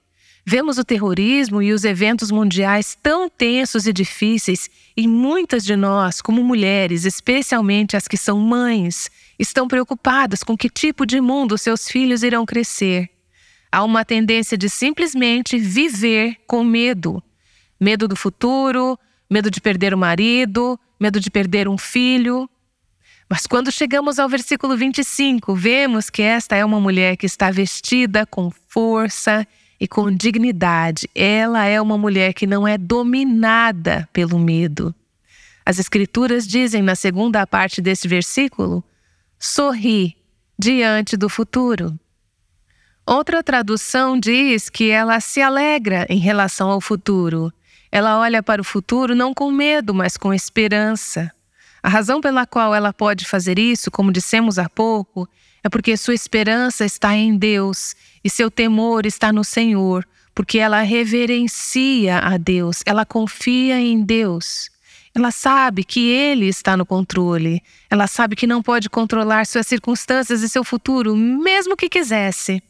Vemos 0.45 0.77
o 0.77 0.83
terrorismo 0.83 1.61
e 1.61 1.71
os 1.71 1.85
eventos 1.85 2.29
mundiais 2.29 2.97
tão 3.01 3.29
tensos 3.29 3.87
e 3.87 3.93
difíceis, 3.93 4.69
e 4.97 5.07
muitas 5.07 5.63
de 5.63 5.77
nós, 5.77 6.21
como 6.21 6.43
mulheres, 6.43 7.05
especialmente 7.05 7.95
as 7.95 8.05
que 8.05 8.17
são 8.17 8.37
mães, 8.37 9.09
estão 9.39 9.65
preocupadas 9.65 10.43
com 10.43 10.57
que 10.57 10.69
tipo 10.69 11.05
de 11.05 11.21
mundo 11.21 11.57
seus 11.57 11.87
filhos 11.87 12.21
irão 12.21 12.45
crescer. 12.45 13.09
Há 13.71 13.81
uma 13.81 14.03
tendência 14.03 14.57
de 14.57 14.69
simplesmente 14.69 15.57
viver 15.57 16.35
com 16.45 16.65
medo. 16.65 17.23
Medo 17.79 18.09
do 18.09 18.15
futuro, 18.17 18.99
medo 19.29 19.49
de 19.49 19.61
perder 19.61 19.93
o 19.93 19.97
marido, 19.97 20.77
medo 20.99 21.17
de 21.17 21.31
perder 21.31 21.69
um 21.69 21.77
filho, 21.77 22.49
mas 23.33 23.47
quando 23.47 23.71
chegamos 23.71 24.19
ao 24.19 24.29
versículo 24.29 24.77
25, 24.77 25.55
vemos 25.55 26.07
que 26.07 26.21
esta 26.21 26.55
é 26.55 26.63
uma 26.63 26.79
mulher 26.79 27.17
que 27.17 27.25
está 27.25 27.49
vestida 27.49 28.27
com 28.27 28.51
força 28.69 29.47
e 29.79 29.87
com 29.87 30.11
dignidade. 30.11 31.09
Ela 31.15 31.65
é 31.65 31.81
uma 31.81 31.97
mulher 31.97 32.35
que 32.35 32.45
não 32.45 32.67
é 32.67 32.77
dominada 32.77 34.07
pelo 34.13 34.37
medo. 34.37 34.93
As 35.65 35.79
Escrituras 35.79 36.47
dizem 36.47 36.83
na 36.83 36.93
segunda 36.93 37.47
parte 37.47 37.81
desse 37.81 38.07
versículo: 38.07 38.83
sorri 39.39 40.15
diante 40.55 41.17
do 41.17 41.27
futuro. 41.27 41.99
Outra 43.03 43.41
tradução 43.41 44.19
diz 44.19 44.69
que 44.69 44.91
ela 44.91 45.19
se 45.19 45.41
alegra 45.41 46.05
em 46.07 46.19
relação 46.19 46.69
ao 46.69 46.79
futuro. 46.79 47.51
Ela 47.91 48.19
olha 48.19 48.43
para 48.43 48.61
o 48.61 48.63
futuro 48.63 49.15
não 49.15 49.33
com 49.33 49.49
medo, 49.49 49.91
mas 49.91 50.17
com 50.17 50.31
esperança. 50.31 51.33
A 51.83 51.89
razão 51.89 52.21
pela 52.21 52.47
qual 52.47 52.73
ela 52.73 52.93
pode 52.93 53.25
fazer 53.25 53.59
isso, 53.59 53.91
como 53.91 54.11
dissemos 54.11 54.57
há 54.57 54.69
pouco, 54.69 55.27
é 55.61 55.67
porque 55.67 55.97
sua 55.97 56.13
esperança 56.13 56.85
está 56.85 57.13
em 57.13 57.37
Deus 57.37 57.93
e 58.23 58.29
seu 58.29 58.49
temor 58.49 59.05
está 59.05 59.33
no 59.33 59.43
Senhor, 59.43 60.07
porque 60.33 60.59
ela 60.59 60.81
reverencia 60.81 62.19
a 62.19 62.37
Deus, 62.37 62.81
ela 62.85 63.05
confia 63.05 63.77
em 63.81 64.01
Deus. 64.01 64.71
Ela 65.13 65.29
sabe 65.29 65.83
que 65.83 66.09
Ele 66.09 66.47
está 66.47 66.75
no 66.75 66.85
controle. 66.85 67.61
Ela 67.89 68.07
sabe 68.07 68.35
que 68.35 68.47
não 68.47 68.63
pode 68.63 68.89
controlar 68.89 69.45
suas 69.45 69.67
circunstâncias 69.67 70.41
e 70.41 70.49
seu 70.49 70.63
futuro, 70.63 71.15
mesmo 71.15 71.77
que 71.77 71.87
quisesse. 71.87 72.63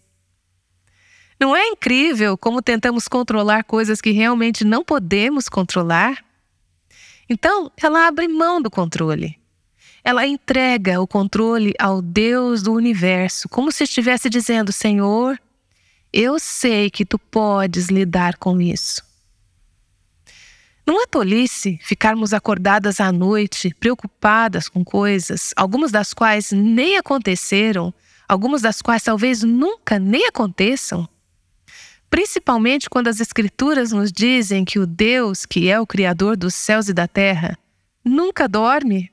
Não 1.39 1.55
é 1.55 1.65
incrível 1.67 2.37
como 2.37 2.61
tentamos 2.61 3.07
controlar 3.07 3.63
coisas 3.63 4.01
que 4.01 4.11
realmente 4.11 4.65
não 4.65 4.83
podemos 4.83 5.47
controlar? 5.47 6.23
Então, 7.29 7.71
ela 7.81 8.07
abre 8.07 8.27
mão 8.27 8.61
do 8.61 8.69
controle. 8.69 9.39
Ela 10.03 10.27
entrega 10.27 10.99
o 10.99 11.07
controle 11.07 11.73
ao 11.79 12.01
Deus 12.01 12.61
do 12.61 12.73
universo, 12.73 13.47
como 13.47 13.71
se 13.71 13.85
estivesse 13.85 14.29
dizendo: 14.29 14.71
Senhor, 14.73 15.39
eu 16.11 16.37
sei 16.39 16.89
que 16.89 17.05
tu 17.05 17.17
podes 17.17 17.87
lidar 17.87 18.37
com 18.37 18.59
isso. 18.59 19.01
Não 20.85 21.01
é 21.01 21.07
tolice 21.07 21.79
ficarmos 21.81 22.33
acordadas 22.33 22.99
à 22.99 23.09
noite, 23.11 23.73
preocupadas 23.79 24.67
com 24.67 24.83
coisas, 24.83 25.53
algumas 25.55 25.91
das 25.91 26.13
quais 26.13 26.51
nem 26.51 26.97
aconteceram, 26.97 27.93
algumas 28.27 28.61
das 28.61 28.81
quais 28.81 29.01
talvez 29.01 29.43
nunca 29.43 29.97
nem 29.97 30.27
aconteçam? 30.27 31.07
Principalmente 32.13 32.91
quando 32.91 33.07
as 33.07 33.19
Escrituras 33.19 33.91
nos 33.91 34.11
dizem 34.11 34.63
que 34.63 34.77
o 34.77 34.85
Deus, 34.85 35.47
que 35.47 35.67
é 35.67 35.79
o 35.79 35.87
Criador 35.87 36.37
dos 36.37 36.53
céus 36.53 36.87
e 36.87 36.93
da 36.93 37.07
terra, 37.07 37.57
nunca 38.05 38.47
dorme. 38.47 39.11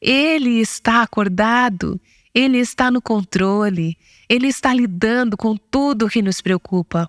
Ele 0.00 0.58
está 0.58 1.02
acordado, 1.02 2.00
ele 2.34 2.58
está 2.58 2.90
no 2.90 3.00
controle, 3.00 3.96
ele 4.28 4.48
está 4.48 4.74
lidando 4.74 5.36
com 5.36 5.56
tudo 5.56 6.08
que 6.08 6.20
nos 6.20 6.40
preocupa. 6.40 7.08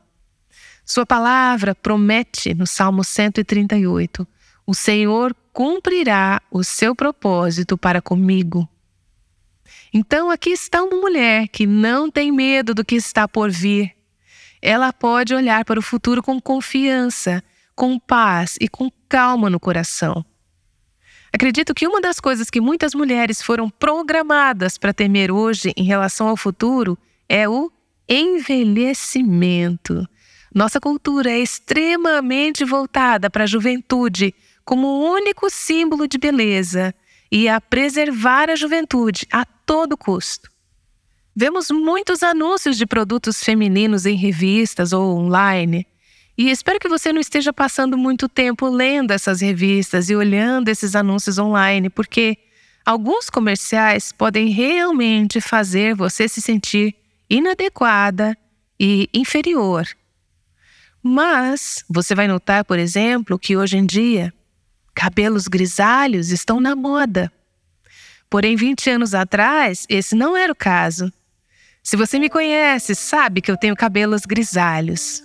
Sua 0.85 1.07
palavra 1.07 1.73
promete 1.73 2.53
no 2.53 2.67
Salmo 2.67 3.03
138: 3.03 4.27
O 4.63 4.75
Senhor 4.75 5.35
cumprirá 5.51 6.39
o 6.51 6.63
seu 6.63 6.95
propósito 6.95 7.75
para 7.75 7.99
comigo. 7.99 8.69
Então 9.91 10.29
aqui 10.29 10.51
está 10.51 10.83
uma 10.83 11.01
mulher 11.01 11.47
que 11.47 11.65
não 11.65 12.11
tem 12.11 12.31
medo 12.31 12.75
do 12.75 12.85
que 12.85 12.93
está 12.93 13.27
por 13.27 13.49
vir. 13.49 13.97
Ela 14.61 14.91
pode 14.91 15.33
olhar 15.33 15.63
para 15.65 15.79
o 15.79 15.83
futuro 15.83 16.21
com 16.21 16.39
confiança, 16.39 17.43
com 17.75 17.97
paz 17.97 18.57
e 18.59 18.67
com 18.67 18.91
calma 19.07 19.49
no 19.49 19.59
coração. 19.59 20.25
Acredito 21.31 21.73
que 21.73 21.87
uma 21.87 22.01
das 22.01 22.19
coisas 22.19 22.49
que 22.49 22.59
muitas 22.59 22.93
mulheres 22.93 23.41
foram 23.41 23.69
programadas 23.69 24.77
para 24.77 24.93
temer 24.93 25.31
hoje 25.31 25.71
em 25.77 25.83
relação 25.83 26.27
ao 26.27 26.35
futuro 26.35 26.97
é 27.27 27.47
o 27.47 27.71
envelhecimento. 28.07 30.07
Nossa 30.53 30.79
cultura 30.79 31.29
é 31.29 31.39
extremamente 31.39 32.65
voltada 32.65 33.29
para 33.29 33.43
a 33.43 33.47
juventude 33.47 34.33
como 34.65 34.87
o 34.87 35.11
único 35.11 35.49
símbolo 35.49 36.07
de 36.07 36.17
beleza 36.17 36.93
e 37.31 37.47
a 37.47 37.61
preservar 37.61 38.49
a 38.49 38.55
juventude 38.55 39.27
a 39.31 39.45
todo 39.45 39.95
custo. 39.95 40.49
Vemos 41.41 41.71
muitos 41.71 42.21
anúncios 42.21 42.77
de 42.77 42.85
produtos 42.85 43.41
femininos 43.41 44.05
em 44.05 44.13
revistas 44.17 44.91
ou 44.91 45.17
online. 45.17 45.87
E 46.37 46.49
espero 46.49 46.77
que 46.77 46.89
você 46.89 47.13
não 47.13 47.21
esteja 47.21 47.53
passando 47.53 47.97
muito 47.97 48.27
tempo 48.27 48.67
lendo 48.67 49.11
essas 49.11 49.39
revistas 49.39 50.09
e 50.09 50.15
olhando 50.17 50.67
esses 50.67 50.97
anúncios 50.97 51.39
online, 51.39 51.89
porque 51.89 52.37
alguns 52.85 53.29
comerciais 53.29 54.11
podem 54.11 54.49
realmente 54.49 55.39
fazer 55.39 55.95
você 55.95 56.27
se 56.27 56.41
sentir 56.41 56.93
inadequada 57.29 58.37
e 58.77 59.09
inferior. 59.13 59.87
Mas 61.01 61.85
você 61.89 62.13
vai 62.13 62.27
notar, 62.27 62.65
por 62.65 62.77
exemplo, 62.77 63.39
que 63.39 63.55
hoje 63.55 63.77
em 63.77 63.85
dia 63.85 64.33
cabelos 64.93 65.47
grisalhos 65.47 66.31
estão 66.31 66.59
na 66.59 66.75
moda. 66.75 67.31
Porém, 68.29 68.57
20 68.57 68.89
anos 68.89 69.13
atrás, 69.13 69.85
esse 69.87 70.15
não 70.15 70.35
era 70.35 70.51
o 70.51 70.55
caso. 70.55 71.09
Se 71.89 71.97
você 71.97 72.19
me 72.19 72.29
conhece, 72.29 72.93
sabe 72.93 73.41
que 73.41 73.49
eu 73.49 73.57
tenho 73.57 73.75
cabelos 73.75 74.21
grisalhos. 74.21 75.23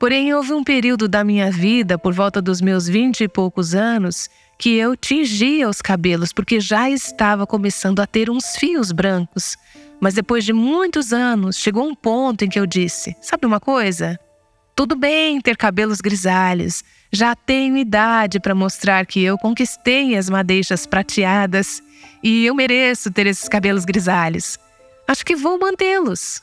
Porém, 0.00 0.34
houve 0.34 0.52
um 0.52 0.64
período 0.64 1.06
da 1.06 1.22
minha 1.22 1.48
vida, 1.48 1.96
por 1.96 2.12
volta 2.12 2.42
dos 2.42 2.60
meus 2.60 2.88
vinte 2.88 3.20
e 3.20 3.28
poucos 3.28 3.72
anos, 3.72 4.28
que 4.58 4.74
eu 4.74 4.96
tingia 4.96 5.68
os 5.68 5.80
cabelos 5.80 6.32
porque 6.32 6.58
já 6.58 6.90
estava 6.90 7.46
começando 7.46 8.00
a 8.00 8.06
ter 8.06 8.28
uns 8.28 8.56
fios 8.56 8.90
brancos. 8.90 9.56
Mas 10.00 10.14
depois 10.14 10.44
de 10.44 10.52
muitos 10.52 11.12
anos, 11.12 11.56
chegou 11.56 11.86
um 11.86 11.94
ponto 11.94 12.44
em 12.44 12.48
que 12.48 12.58
eu 12.58 12.66
disse: 12.66 13.14
Sabe 13.20 13.46
uma 13.46 13.60
coisa? 13.60 14.18
Tudo 14.74 14.96
bem 14.96 15.40
ter 15.40 15.56
cabelos 15.56 16.00
grisalhos. 16.00 16.82
Já 17.12 17.36
tenho 17.36 17.76
idade 17.76 18.40
para 18.40 18.56
mostrar 18.56 19.06
que 19.06 19.22
eu 19.22 19.38
conquistei 19.38 20.16
as 20.16 20.28
madeixas 20.28 20.84
prateadas 20.84 21.80
e 22.24 22.44
eu 22.44 22.56
mereço 22.56 23.08
ter 23.08 23.28
esses 23.28 23.48
cabelos 23.48 23.84
grisalhos. 23.84 24.58
Acho 25.08 25.24
que 25.24 25.36
vou 25.36 25.58
mantê-los. 25.58 26.42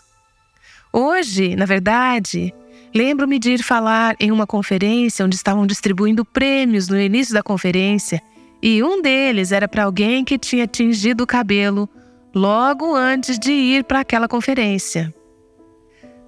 Hoje, 0.91 1.55
na 1.55 1.65
verdade, 1.65 2.53
lembro-me 2.93 3.39
de 3.39 3.51
ir 3.51 3.63
falar 3.63 4.15
em 4.20 4.32
uma 4.32 4.48
conferência 4.48 5.25
onde 5.25 5.36
estavam 5.36 5.65
distribuindo 5.67 6.24
prêmios 6.24 6.88
no 6.88 7.00
início 7.00 7.34
da 7.34 7.43
conferência 7.43 8.22
e 8.62 8.82
um 8.82 9.01
deles 9.01 9.51
era 9.51 9.67
para 9.67 9.84
alguém 9.84 10.24
que 10.24 10.38
tinha 10.38 10.65
tingido 10.65 11.25
o 11.25 11.27
cabelo 11.27 11.89
logo 12.34 12.96
antes 12.96 13.38
de 13.38 13.51
ir 13.51 13.84
para 13.84 14.00
aquela 14.00 14.27
conferência. 14.27 15.13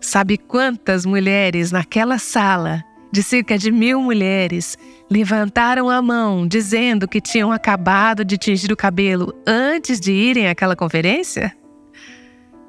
Sabe 0.02 0.38
quantas 0.38 1.06
mulheres 1.06 1.72
naquela 1.72 2.20
sala, 2.20 2.84
de 3.12 3.24
cerca 3.24 3.58
de 3.58 3.72
mil 3.72 4.02
mulheres, 4.02 4.78
levantaram 5.10 5.90
a 5.90 6.02
mão 6.02 6.46
dizendo 6.46 7.08
que 7.08 7.22
tinham 7.22 7.52
acabado 7.52 8.26
de 8.26 8.38
tingir 8.38 8.72
o 8.72 8.76
cabelo 8.76 9.34
antes 9.48 10.00
de 10.00 10.12
irem 10.12 10.50
àquela 10.50 10.76
conferência? 10.76 11.56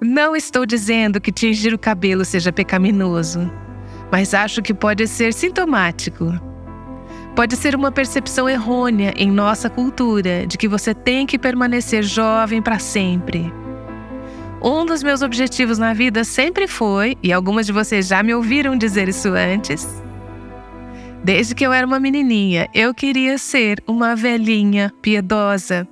Não 0.00 0.36
estou 0.36 0.66
dizendo 0.66 1.18
que 1.18 1.32
tingir 1.32 1.72
o 1.72 1.78
cabelo 1.78 2.22
seja 2.22 2.52
pecaminoso, 2.52 3.50
mas 4.12 4.34
acho 4.34 4.60
que 4.60 4.74
pode 4.74 5.08
ser 5.08 5.32
sintomático. 5.32 6.38
Pode 7.34 7.56
ser 7.56 7.74
uma 7.74 7.90
percepção 7.90 8.46
errônea 8.46 9.14
em 9.16 9.30
nossa 9.30 9.70
cultura 9.70 10.46
de 10.46 10.58
que 10.58 10.68
você 10.68 10.94
tem 10.94 11.26
que 11.26 11.38
permanecer 11.38 12.02
jovem 12.02 12.60
para 12.60 12.78
sempre. 12.78 13.50
Um 14.62 14.84
dos 14.84 15.02
meus 15.02 15.22
objetivos 15.22 15.78
na 15.78 15.94
vida 15.94 16.24
sempre 16.24 16.66
foi, 16.66 17.16
e 17.22 17.32
algumas 17.32 17.64
de 17.64 17.72
vocês 17.72 18.06
já 18.06 18.22
me 18.22 18.34
ouviram 18.34 18.76
dizer 18.76 19.08
isso 19.08 19.28
antes, 19.28 20.02
desde 21.24 21.54
que 21.54 21.64
eu 21.64 21.72
era 21.72 21.86
uma 21.86 22.00
menininha, 22.00 22.68
eu 22.74 22.92
queria 22.92 23.38
ser 23.38 23.82
uma 23.86 24.14
velhinha 24.14 24.92
piedosa. 25.00 25.88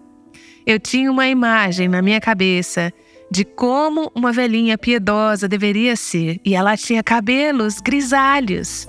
Eu 0.67 0.79
tinha 0.79 1.11
uma 1.11 1.27
imagem 1.27 1.89
na 1.89 2.03
minha 2.03 2.21
cabeça 2.21 2.93
de 3.35 3.45
como 3.45 4.13
uma 4.15 4.31
velhinha 4.31 4.79
piedosa 4.79 5.49
deveria 5.49 5.97
ser, 5.97 6.41
e 6.45 6.55
ela 6.55 6.77
tinha 6.77 7.03
cabelos 7.03 7.81
grisalhos. 7.81 8.87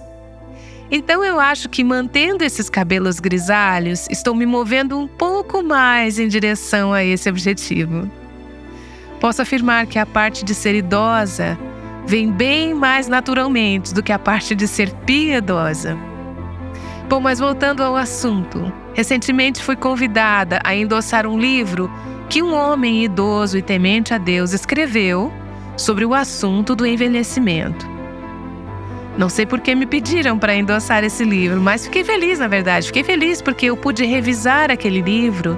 Então 0.92 1.26
eu 1.26 1.40
acho 1.40 1.68
que 1.68 1.84
mantendo 1.84 2.44
esses 2.44 2.70
cabelos 2.70 3.20
grisalhos, 3.20 4.06
estou 4.08 4.36
me 4.36 4.46
movendo 4.46 5.00
um 5.00 5.08
pouco 5.08 5.64
mais 5.64 6.20
em 6.20 6.28
direção 6.28 6.94
a 6.94 7.04
esse 7.04 7.28
objetivo. 7.28 8.08
Posso 9.20 9.42
afirmar 9.42 9.88
que 9.88 9.98
a 9.98 10.06
parte 10.06 10.46
de 10.46 10.54
ser 10.54 10.76
idosa 10.76 11.58
vem 12.06 12.32
bem 12.32 12.76
mais 12.76 13.08
naturalmente 13.08 13.96
do 13.96 14.04
que 14.04 14.12
a 14.12 14.20
parte 14.20 14.54
de 14.54 14.68
ser 14.68 14.94
piedosa. 15.08 15.98
Bom, 17.10 17.20
mas 17.20 17.40
voltando 17.40 17.82
ao 17.82 17.96
assunto, 17.96 18.72
recentemente 18.94 19.64
fui 19.64 19.76
convidada 19.76 20.60
a 20.64 20.76
endossar 20.76 21.26
um 21.26 21.40
livro 21.40 21.90
que 22.30 22.42
um 22.42 22.54
homem 22.54 23.04
idoso 23.04 23.58
e 23.58 23.62
temente 23.62 24.14
a 24.14 24.18
Deus 24.18 24.54
escreveu 24.54 25.32
sobre 25.78 26.06
o 26.06 26.14
assunto 26.14 26.76
do 26.76 26.86
envelhecimento. 26.86 27.96
Não 29.18 29.30
sei 29.30 29.46
por 29.46 29.62
que 29.62 29.74
me 29.74 29.86
pediram 29.86 30.38
para 30.38 30.56
endossar 30.56 31.04
esse 31.04 31.24
livro, 31.24 31.62
mas 31.62 31.86
fiquei 31.86 32.04
feliz, 32.04 32.40
na 32.40 32.48
verdade. 32.48 32.88
Fiquei 32.88 33.04
feliz 33.04 33.42
porque 33.42 33.68
eu 33.68 33.78
pude 33.78 34.04
revisar 34.06 34.70
aquele 34.70 35.02
livro 35.02 35.58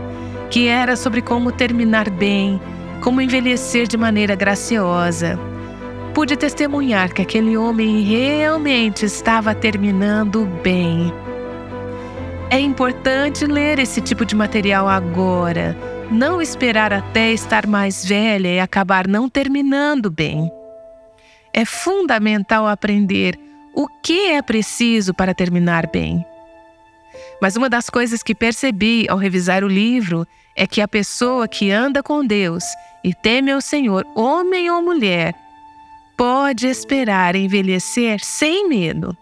que 0.49 0.67
era 0.67 0.95
sobre 0.95 1.21
como 1.21 1.51
terminar 1.51 2.09
bem, 2.09 2.61
como 3.01 3.19
envelhecer 3.19 3.87
de 3.87 3.97
maneira 3.97 4.35
graciosa. 4.35 5.39
Pude 6.13 6.35
testemunhar 6.35 7.13
que 7.13 7.21
aquele 7.21 7.57
homem 7.57 8.01
realmente 8.01 9.05
estava 9.05 9.55
terminando 9.55 10.45
bem. 10.63 11.11
É 12.49 12.59
importante 12.59 13.45
ler 13.45 13.79
esse 13.79 14.01
tipo 14.01 14.23
de 14.23 14.35
material 14.35 14.87
agora, 14.87 15.75
não 16.11 16.41
esperar 16.41 16.93
até 16.93 17.31
estar 17.31 17.67
mais 17.67 18.05
velha 18.05 18.47
e 18.47 18.59
acabar 18.59 19.07
não 19.07 19.29
terminando 19.29 20.09
bem. 20.09 20.49
É 21.53 21.65
fundamental 21.65 22.67
aprender 22.67 23.37
o 23.73 23.87
que 24.01 24.29
é 24.29 24.41
preciso 24.41 25.13
para 25.13 25.33
terminar 25.33 25.87
bem. 25.87 26.25
Mas 27.41 27.55
uma 27.55 27.69
das 27.69 27.89
coisas 27.89 28.23
que 28.23 28.33
percebi 28.33 29.05
ao 29.09 29.17
revisar 29.17 29.63
o 29.63 29.67
livro 29.67 30.25
é 30.55 30.65
que 30.65 30.81
a 30.81 30.87
pessoa 30.87 31.47
que 31.47 31.71
anda 31.71 32.01
com 32.01 32.25
Deus 32.25 32.63
e 33.03 33.13
teme 33.13 33.51
ao 33.51 33.61
Senhor, 33.61 34.05
homem 34.15 34.71
ou 34.71 34.81
mulher, 34.81 35.35
pode 36.15 36.67
esperar 36.67 37.35
envelhecer 37.35 38.23
sem 38.23 38.67
medo. 38.67 39.15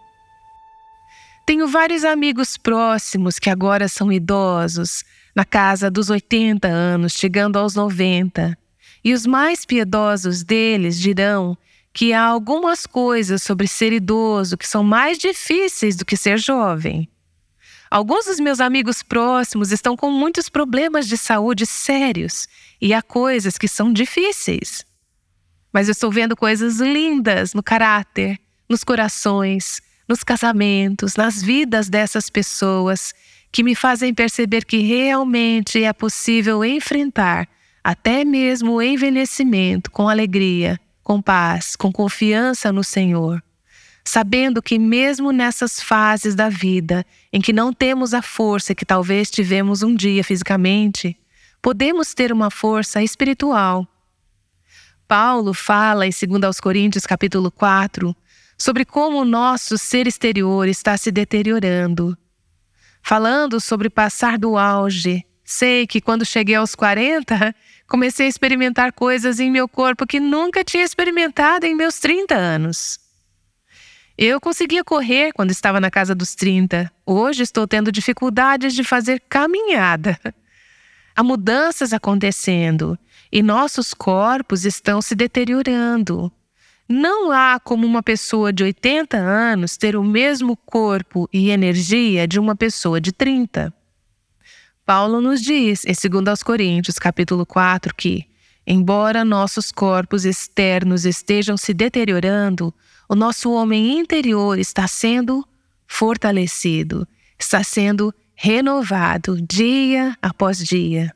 Tenho 1.44 1.68
vários 1.68 2.04
amigos 2.04 2.56
próximos 2.56 3.38
que 3.38 3.50
agora 3.50 3.86
são 3.86 4.10
idosos, 4.10 5.04
na 5.36 5.44
casa 5.44 5.90
dos 5.90 6.08
80 6.08 6.66
anos, 6.66 7.12
chegando 7.12 7.58
aos 7.58 7.74
90. 7.74 8.56
E 9.04 9.12
os 9.12 9.26
mais 9.26 9.66
piedosos 9.66 10.42
deles 10.42 10.98
dirão 10.98 11.56
que 11.92 12.14
há 12.14 12.22
algumas 12.22 12.86
coisas 12.86 13.42
sobre 13.42 13.68
ser 13.68 13.92
idoso 13.92 14.56
que 14.56 14.66
são 14.66 14.82
mais 14.82 15.18
difíceis 15.18 15.94
do 15.94 16.06
que 16.06 16.16
ser 16.16 16.38
jovem. 16.38 17.06
Alguns 17.90 18.24
dos 18.24 18.40
meus 18.40 18.60
amigos 18.60 19.02
próximos 19.02 19.70
estão 19.70 19.94
com 19.94 20.10
muitos 20.10 20.48
problemas 20.48 21.06
de 21.06 21.18
saúde 21.18 21.66
sérios 21.66 22.48
e 22.80 22.94
há 22.94 23.02
coisas 23.02 23.58
que 23.58 23.68
são 23.68 23.92
difíceis. 23.92 24.84
Mas 25.70 25.86
eu 25.86 25.92
estou 25.92 26.10
vendo 26.10 26.34
coisas 26.34 26.80
lindas 26.80 27.52
no 27.52 27.62
caráter, 27.62 28.38
nos 28.68 28.82
corações, 28.82 29.82
nos 30.08 30.24
casamentos, 30.24 31.14
nas 31.14 31.42
vidas 31.42 31.88
dessas 31.88 32.30
pessoas 32.30 33.14
que 33.50 33.62
me 33.62 33.74
fazem 33.74 34.12
perceber 34.12 34.64
que 34.64 34.78
realmente 34.78 35.82
é 35.82 35.92
possível 35.92 36.64
enfrentar 36.64 37.48
até 37.82 38.24
mesmo 38.24 38.72
o 38.72 38.82
envelhecimento 38.82 39.90
com 39.90 40.08
alegria, 40.08 40.78
com 41.04 41.22
paz, 41.22 41.76
com 41.76 41.92
confiança 41.92 42.72
no 42.72 42.82
Senhor. 42.82 43.40
Sabendo 44.04 44.60
que, 44.60 44.78
mesmo 44.78 45.30
nessas 45.30 45.80
fases 45.80 46.34
da 46.34 46.48
vida 46.48 47.06
em 47.32 47.40
que 47.40 47.52
não 47.52 47.72
temos 47.72 48.12
a 48.12 48.22
força 48.22 48.74
que 48.74 48.84
talvez 48.84 49.30
tivemos 49.30 49.84
um 49.84 49.94
dia 49.94 50.24
fisicamente, 50.24 51.16
podemos 51.62 52.12
ter 52.12 52.32
uma 52.32 52.50
força 52.50 53.02
espiritual. 53.02 53.86
Paulo 55.06 55.54
fala 55.54 56.06
em 56.06 56.10
2 56.10 56.60
Coríntios 56.60 57.06
capítulo 57.06 57.50
4 57.52 58.14
sobre 58.58 58.84
como 58.84 59.20
o 59.20 59.24
nosso 59.24 59.78
ser 59.78 60.08
exterior 60.08 60.66
está 60.66 60.96
se 60.96 61.12
deteriorando 61.12 62.18
falando 63.06 63.60
sobre 63.60 63.88
passar 63.88 64.36
do 64.36 64.58
auge, 64.58 65.24
sei 65.44 65.86
que 65.86 66.00
quando 66.00 66.26
cheguei 66.26 66.56
aos 66.56 66.74
40, 66.74 67.54
comecei 67.86 68.26
a 68.26 68.28
experimentar 68.28 68.92
coisas 68.92 69.38
em 69.38 69.48
meu 69.48 69.68
corpo 69.68 70.04
que 70.04 70.18
nunca 70.18 70.64
tinha 70.64 70.82
experimentado 70.82 71.64
em 71.66 71.76
meus 71.76 72.00
30 72.00 72.34
anos. 72.34 72.98
Eu 74.18 74.40
conseguia 74.40 74.82
correr 74.82 75.32
quando 75.32 75.52
estava 75.52 75.80
na 75.80 75.88
casa 75.88 76.16
dos 76.16 76.34
30. 76.34 76.90
Hoje 77.06 77.44
estou 77.44 77.64
tendo 77.68 77.92
dificuldades 77.92 78.74
de 78.74 78.82
fazer 78.82 79.22
caminhada. 79.28 80.18
Há 81.14 81.22
mudanças 81.22 81.92
acontecendo 81.92 82.98
e 83.30 83.40
nossos 83.40 83.94
corpos 83.94 84.64
estão 84.64 85.00
se 85.00 85.14
deteriorando. 85.14 86.32
Não 86.88 87.32
há 87.32 87.58
como 87.58 87.84
uma 87.84 88.02
pessoa 88.02 88.52
de 88.52 88.62
80 88.62 89.16
anos 89.16 89.76
ter 89.76 89.96
o 89.96 90.04
mesmo 90.04 90.56
corpo 90.56 91.28
e 91.32 91.50
energia 91.50 92.28
de 92.28 92.38
uma 92.38 92.54
pessoa 92.54 93.00
de 93.00 93.12
30. 93.12 93.74
Paulo 94.84 95.20
nos 95.20 95.40
diz, 95.42 95.84
em 95.84 95.92
2 95.92 96.44
Coríntios, 96.44 96.96
capítulo 96.96 97.44
4, 97.44 97.92
que, 97.92 98.24
embora 98.64 99.24
nossos 99.24 99.72
corpos 99.72 100.24
externos 100.24 101.04
estejam 101.04 101.56
se 101.56 101.74
deteriorando, 101.74 102.72
o 103.08 103.16
nosso 103.16 103.50
homem 103.50 103.98
interior 103.98 104.56
está 104.56 104.86
sendo 104.86 105.44
fortalecido, 105.88 107.06
está 107.36 107.64
sendo 107.64 108.14
renovado 108.36 109.40
dia 109.42 110.16
após 110.22 110.58
dia. 110.58 111.12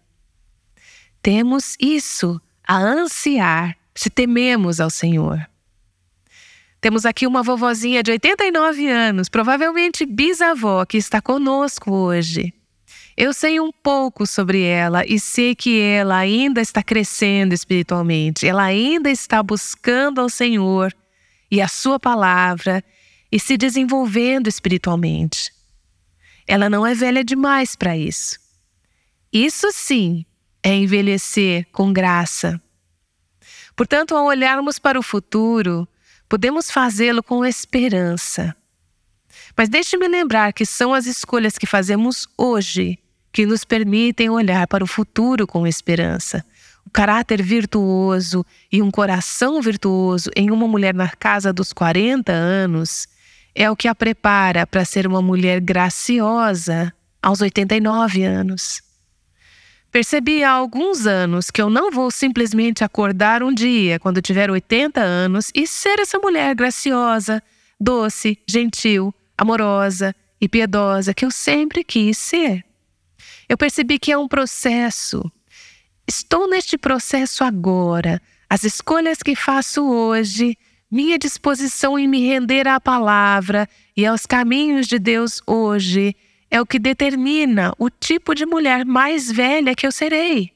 Temos 1.22 1.76
isso 1.78 2.40
a 2.66 2.78
ansiar 2.78 3.76
se 3.94 4.08
tememos 4.08 4.80
ao 4.80 4.90
Senhor. 4.90 5.49
Temos 6.80 7.04
aqui 7.04 7.26
uma 7.26 7.42
vovozinha 7.42 8.02
de 8.02 8.10
89 8.12 8.88
anos, 8.88 9.28
provavelmente 9.28 10.06
bisavó, 10.06 10.86
que 10.86 10.96
está 10.96 11.20
conosco 11.20 11.90
hoje. 11.90 12.54
Eu 13.14 13.34
sei 13.34 13.60
um 13.60 13.70
pouco 13.70 14.26
sobre 14.26 14.62
ela 14.62 15.04
e 15.06 15.20
sei 15.20 15.54
que 15.54 15.78
ela 15.78 16.16
ainda 16.16 16.60
está 16.60 16.82
crescendo 16.82 17.52
espiritualmente, 17.52 18.46
ela 18.46 18.62
ainda 18.62 19.10
está 19.10 19.42
buscando 19.42 20.22
ao 20.22 20.30
Senhor 20.30 20.94
e 21.50 21.60
a 21.60 21.68
Sua 21.68 22.00
palavra 22.00 22.82
e 23.30 23.38
se 23.38 23.58
desenvolvendo 23.58 24.48
espiritualmente. 24.48 25.52
Ela 26.46 26.70
não 26.70 26.86
é 26.86 26.94
velha 26.94 27.22
demais 27.22 27.76
para 27.76 27.94
isso. 27.94 28.38
Isso 29.30 29.70
sim 29.70 30.24
é 30.62 30.74
envelhecer 30.74 31.66
com 31.72 31.92
graça. 31.92 32.60
Portanto, 33.76 34.16
ao 34.16 34.24
olharmos 34.24 34.78
para 34.78 34.98
o 34.98 35.02
futuro, 35.02 35.86
podemos 36.30 36.70
fazê-lo 36.70 37.24
com 37.24 37.44
esperança. 37.44 38.54
Mas 39.56 39.68
deixe-me 39.68 40.06
lembrar 40.06 40.52
que 40.52 40.64
são 40.64 40.94
as 40.94 41.06
escolhas 41.06 41.58
que 41.58 41.66
fazemos 41.66 42.28
hoje 42.38 43.00
que 43.32 43.44
nos 43.44 43.64
permitem 43.64 44.30
olhar 44.30 44.68
para 44.68 44.84
o 44.84 44.86
futuro 44.86 45.44
com 45.44 45.66
esperança. 45.66 46.44
O 46.86 46.90
caráter 46.90 47.42
virtuoso 47.42 48.46
e 48.70 48.80
um 48.80 48.92
coração 48.92 49.60
virtuoso 49.60 50.30
em 50.36 50.52
uma 50.52 50.68
mulher 50.68 50.94
na 50.94 51.08
casa 51.08 51.52
dos 51.52 51.72
40 51.72 52.30
anos 52.30 53.08
é 53.52 53.68
o 53.68 53.74
que 53.74 53.88
a 53.88 53.94
prepara 53.94 54.64
para 54.64 54.84
ser 54.84 55.08
uma 55.08 55.20
mulher 55.20 55.60
graciosa 55.60 56.92
aos 57.20 57.40
89 57.40 58.22
anos. 58.22 58.89
Percebi 59.90 60.44
há 60.44 60.52
alguns 60.52 61.04
anos 61.04 61.50
que 61.50 61.60
eu 61.60 61.68
não 61.68 61.90
vou 61.90 62.12
simplesmente 62.12 62.84
acordar 62.84 63.42
um 63.42 63.52
dia 63.52 63.98
quando 63.98 64.22
tiver 64.22 64.48
80 64.48 65.00
anos 65.00 65.50
e 65.52 65.66
ser 65.66 65.98
essa 65.98 66.16
mulher 66.18 66.54
graciosa, 66.54 67.42
doce, 67.78 68.38
gentil, 68.48 69.12
amorosa 69.36 70.14
e 70.40 70.48
piedosa 70.48 71.12
que 71.12 71.24
eu 71.24 71.30
sempre 71.30 71.82
quis 71.82 72.16
ser. 72.16 72.64
Eu 73.48 73.58
percebi 73.58 73.98
que 73.98 74.12
é 74.12 74.16
um 74.16 74.28
processo. 74.28 75.28
Estou 76.06 76.48
neste 76.48 76.78
processo 76.78 77.42
agora. 77.42 78.22
As 78.48 78.62
escolhas 78.62 79.24
que 79.24 79.34
faço 79.34 79.84
hoje, 79.84 80.56
minha 80.88 81.18
disposição 81.18 81.98
em 81.98 82.06
me 82.06 82.24
render 82.24 82.68
à 82.68 82.80
palavra 82.80 83.68
e 83.96 84.06
aos 84.06 84.24
caminhos 84.24 84.86
de 84.86 85.00
Deus 85.00 85.42
hoje 85.44 86.14
é 86.50 86.60
o 86.60 86.66
que 86.66 86.78
determina 86.78 87.72
o 87.78 87.88
tipo 87.88 88.34
de 88.34 88.44
mulher 88.44 88.84
mais 88.84 89.30
velha 89.30 89.74
que 89.74 89.86
eu 89.86 89.92
serei. 89.92 90.52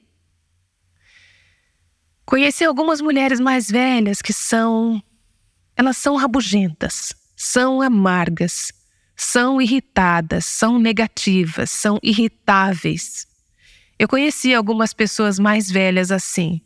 Conheci 2.27 2.65
algumas 2.65 3.01
mulheres 3.01 3.39
mais 3.39 3.71
velhas 3.71 4.21
que 4.21 4.33
são. 4.33 5.03
Elas 5.77 5.97
são 5.97 6.17
rabugentas, 6.17 7.15
são 7.37 7.81
amargas, 7.81 8.73
são 9.15 9.61
irritadas, 9.61 10.47
são 10.47 10.79
negativas, 10.79 11.71
são 11.71 11.99
irritáveis. 12.03 13.27
Eu 13.99 14.09
conheci 14.09 14.55
algumas 14.55 14.93
pessoas 14.93 15.39
mais 15.39 15.71
velhas 15.71 16.11
assim. 16.11 16.61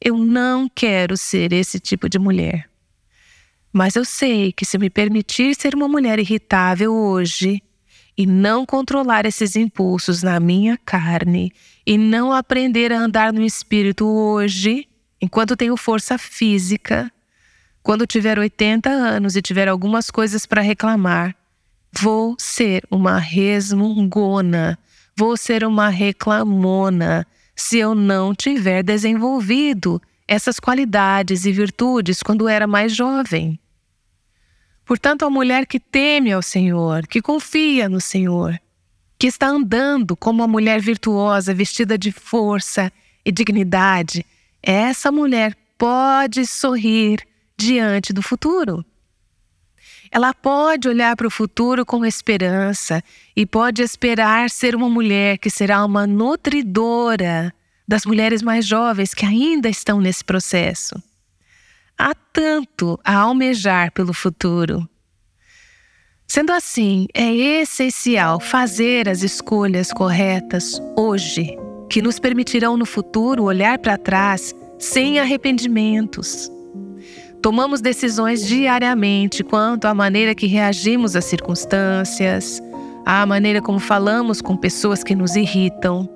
Eu 0.00 0.18
não 0.18 0.68
quero 0.68 1.16
ser 1.16 1.52
esse 1.52 1.78
tipo 1.78 2.08
de 2.08 2.18
mulher. 2.18 2.68
Mas 3.72 3.94
eu 3.94 4.04
sei 4.04 4.52
que 4.52 4.64
se 4.64 4.76
me 4.76 4.90
permitir 4.90 5.54
ser 5.54 5.74
uma 5.74 5.88
mulher 5.88 6.18
irritável 6.18 6.92
hoje, 6.92 7.62
e 8.16 8.26
não 8.26 8.66
controlar 8.66 9.24
esses 9.26 9.56
impulsos 9.56 10.22
na 10.22 10.38
minha 10.38 10.76
carne 10.76 11.52
e 11.86 11.96
não 11.96 12.32
aprender 12.32 12.92
a 12.92 12.98
andar 12.98 13.32
no 13.32 13.42
espírito 13.42 14.06
hoje, 14.06 14.86
enquanto 15.20 15.56
tenho 15.56 15.76
força 15.76 16.18
física, 16.18 17.10
quando 17.82 18.06
tiver 18.06 18.38
80 18.38 18.88
anos 18.88 19.34
e 19.34 19.42
tiver 19.42 19.68
algumas 19.68 20.10
coisas 20.10 20.46
para 20.46 20.62
reclamar, 20.62 21.34
vou 22.00 22.36
ser 22.38 22.84
uma 22.90 23.18
resmungona, 23.18 24.78
vou 25.16 25.36
ser 25.36 25.64
uma 25.64 25.88
reclamona 25.88 27.26
se 27.56 27.78
eu 27.78 27.94
não 27.94 28.34
tiver 28.34 28.82
desenvolvido 28.82 30.00
essas 30.26 30.58
qualidades 30.58 31.44
e 31.44 31.52
virtudes 31.52 32.22
quando 32.22 32.48
era 32.48 32.66
mais 32.66 32.94
jovem. 32.94 33.58
Portanto, 34.84 35.24
a 35.24 35.30
mulher 35.30 35.66
que 35.66 35.78
teme 35.78 36.32
ao 36.32 36.42
Senhor, 36.42 37.06
que 37.06 37.22
confia 37.22 37.88
no 37.88 38.00
Senhor, 38.00 38.60
que 39.18 39.26
está 39.26 39.46
andando 39.46 40.16
como 40.16 40.42
uma 40.42 40.48
mulher 40.48 40.80
virtuosa, 40.80 41.54
vestida 41.54 41.96
de 41.96 42.10
força 42.10 42.92
e 43.24 43.30
dignidade, 43.30 44.26
essa 44.62 45.12
mulher 45.12 45.56
pode 45.78 46.44
sorrir 46.46 47.26
diante 47.56 48.12
do 48.12 48.22
futuro. 48.22 48.84
Ela 50.10 50.34
pode 50.34 50.88
olhar 50.88 51.16
para 51.16 51.26
o 51.26 51.30
futuro 51.30 51.86
com 51.86 52.04
esperança 52.04 53.02
e 53.34 53.46
pode 53.46 53.80
esperar 53.80 54.50
ser 54.50 54.74
uma 54.74 54.88
mulher 54.88 55.38
que 55.38 55.48
será 55.48 55.84
uma 55.84 56.06
nutridora 56.06 57.54
das 57.88 58.04
mulheres 58.04 58.42
mais 58.42 58.66
jovens 58.66 59.14
que 59.14 59.24
ainda 59.24 59.68
estão 59.68 60.00
nesse 60.00 60.22
processo. 60.22 61.02
Há 61.98 62.14
tanto 62.32 62.98
a 63.04 63.16
almejar 63.16 63.92
pelo 63.92 64.12
futuro. 64.12 64.88
Sendo 66.26 66.50
assim, 66.50 67.06
é 67.12 67.30
essencial 67.60 68.40
fazer 68.40 69.08
as 69.08 69.22
escolhas 69.22 69.92
corretas 69.92 70.80
hoje, 70.96 71.54
que 71.90 72.00
nos 72.00 72.18
permitirão 72.18 72.76
no 72.76 72.86
futuro 72.86 73.44
olhar 73.44 73.78
para 73.78 73.98
trás 73.98 74.54
sem 74.78 75.20
arrependimentos. 75.20 76.50
Tomamos 77.42 77.80
decisões 77.80 78.46
diariamente 78.46 79.44
quanto 79.44 79.84
à 79.84 79.94
maneira 79.94 80.34
que 80.34 80.46
reagimos 80.46 81.14
às 81.14 81.26
circunstâncias, 81.26 82.62
à 83.04 83.26
maneira 83.26 83.60
como 83.60 83.78
falamos 83.78 84.40
com 84.40 84.56
pessoas 84.56 85.04
que 85.04 85.14
nos 85.14 85.36
irritam, 85.36 86.08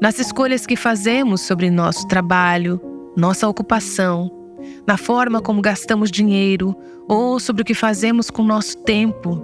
nas 0.00 0.18
escolhas 0.18 0.66
que 0.66 0.76
fazemos 0.76 1.40
sobre 1.40 1.70
nosso 1.70 2.06
trabalho, 2.08 2.80
nossa 3.16 3.48
ocupação, 3.48 4.30
na 4.86 4.96
forma 4.96 5.40
como 5.40 5.60
gastamos 5.60 6.10
dinheiro 6.10 6.76
ou 7.08 7.38
sobre 7.38 7.62
o 7.62 7.64
que 7.64 7.74
fazemos 7.74 8.30
com 8.30 8.42
nosso 8.42 8.76
tempo. 8.78 9.42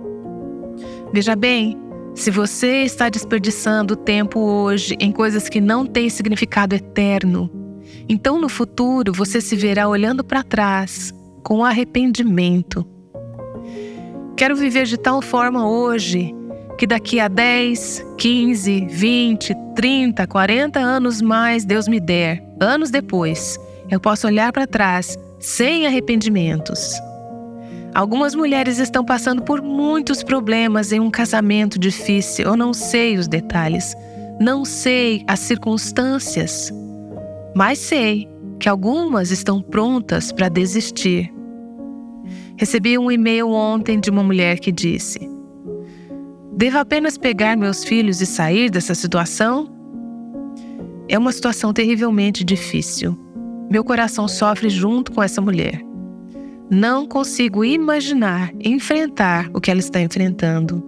Veja 1.12 1.37
bem, 1.37 1.79
se 2.14 2.31
você 2.31 2.83
está 2.83 3.09
desperdiçando 3.09 3.96
tempo 3.96 4.40
hoje 4.40 4.96
em 5.01 5.11
coisas 5.11 5.48
que 5.48 5.61
não 5.61 5.87
têm 5.87 6.11
significado 6.11 6.75
eterno, 6.75 7.51
então 8.09 8.40
no 8.40 8.48
futuro 8.48 9.12
você 9.12 9.40
se 9.40 9.57
verá 9.57 9.88
olhando 9.88 10.22
para 10.22 10.42
trás 10.42 11.12
com 11.42 11.64
arrependimento. 11.64 12.87
Quero 14.37 14.57
viver 14.57 14.87
de 14.87 14.96
tal 14.96 15.22
forma 15.22 15.68
hoje 15.68 16.35
que 16.79 16.87
daqui 16.87 17.20
a 17.20 17.29
10, 17.29 18.05
15, 18.18 18.87
20, 18.90 19.55
30, 19.77 20.27
40 20.27 20.81
anos 20.81 21.22
mais 21.22 21.64
Deus 21.64 21.87
me 21.87 22.01
der, 22.01 22.42
anos 22.61 22.90
depois, 22.90 23.59
eu 23.90 24.01
posso 24.01 24.27
olhar 24.27 24.53
para 24.53 24.66
trás 24.66 25.18
sem 25.38 25.87
arrependimentos. 25.87 26.95
Algumas 27.95 28.35
mulheres 28.35 28.79
estão 28.79 29.05
passando 29.05 29.42
por 29.42 29.61
muitos 29.61 30.23
problemas 30.23 30.92
em 30.92 31.01
um 31.01 31.11
casamento 31.11 31.79
difícil. 31.79 32.47
Eu 32.47 32.57
não 32.57 32.73
sei 32.73 33.18
os 33.18 33.29
detalhes, 33.29 33.95
não 34.40 34.64
sei 34.64 35.23
as 35.27 35.40
circunstâncias, 35.40 36.73
mas 37.55 37.79
sei 37.79 38.29
que 38.59 38.68
algumas 38.68 39.31
estão 39.31 39.61
prontas 39.61 40.33
para 40.33 40.49
desistir. 40.49 41.31
Recebi 42.57 42.97
um 42.97 43.11
e-mail 43.11 43.51
ontem 43.51 44.01
de 44.01 44.09
uma 44.09 44.23
mulher 44.23 44.59
que 44.59 44.73
disse: 44.73 45.29
Devo 46.57 46.79
apenas 46.79 47.18
pegar 47.18 47.57
meus 47.57 47.85
filhos 47.85 48.21
e 48.21 48.27
sair 48.27 48.71
dessa 48.71 48.95
situação? 48.95 49.68
É 51.09 51.18
uma 51.18 51.33
situação 51.33 51.73
terrivelmente 51.73 52.42
difícil. 52.42 53.18
Meu 53.70 53.85
coração 53.85 54.29
sofre 54.29 54.68
junto 54.68 55.12
com 55.12 55.22
essa 55.22 55.40
mulher. 55.40 55.81
Não 56.70 57.07
consigo 57.07 57.64
imaginar 57.64 58.51
enfrentar 58.61 59.51
o 59.53 59.61
que 59.61 59.70
ela 59.70 59.81
está 59.81 60.01
enfrentando. 60.01 60.83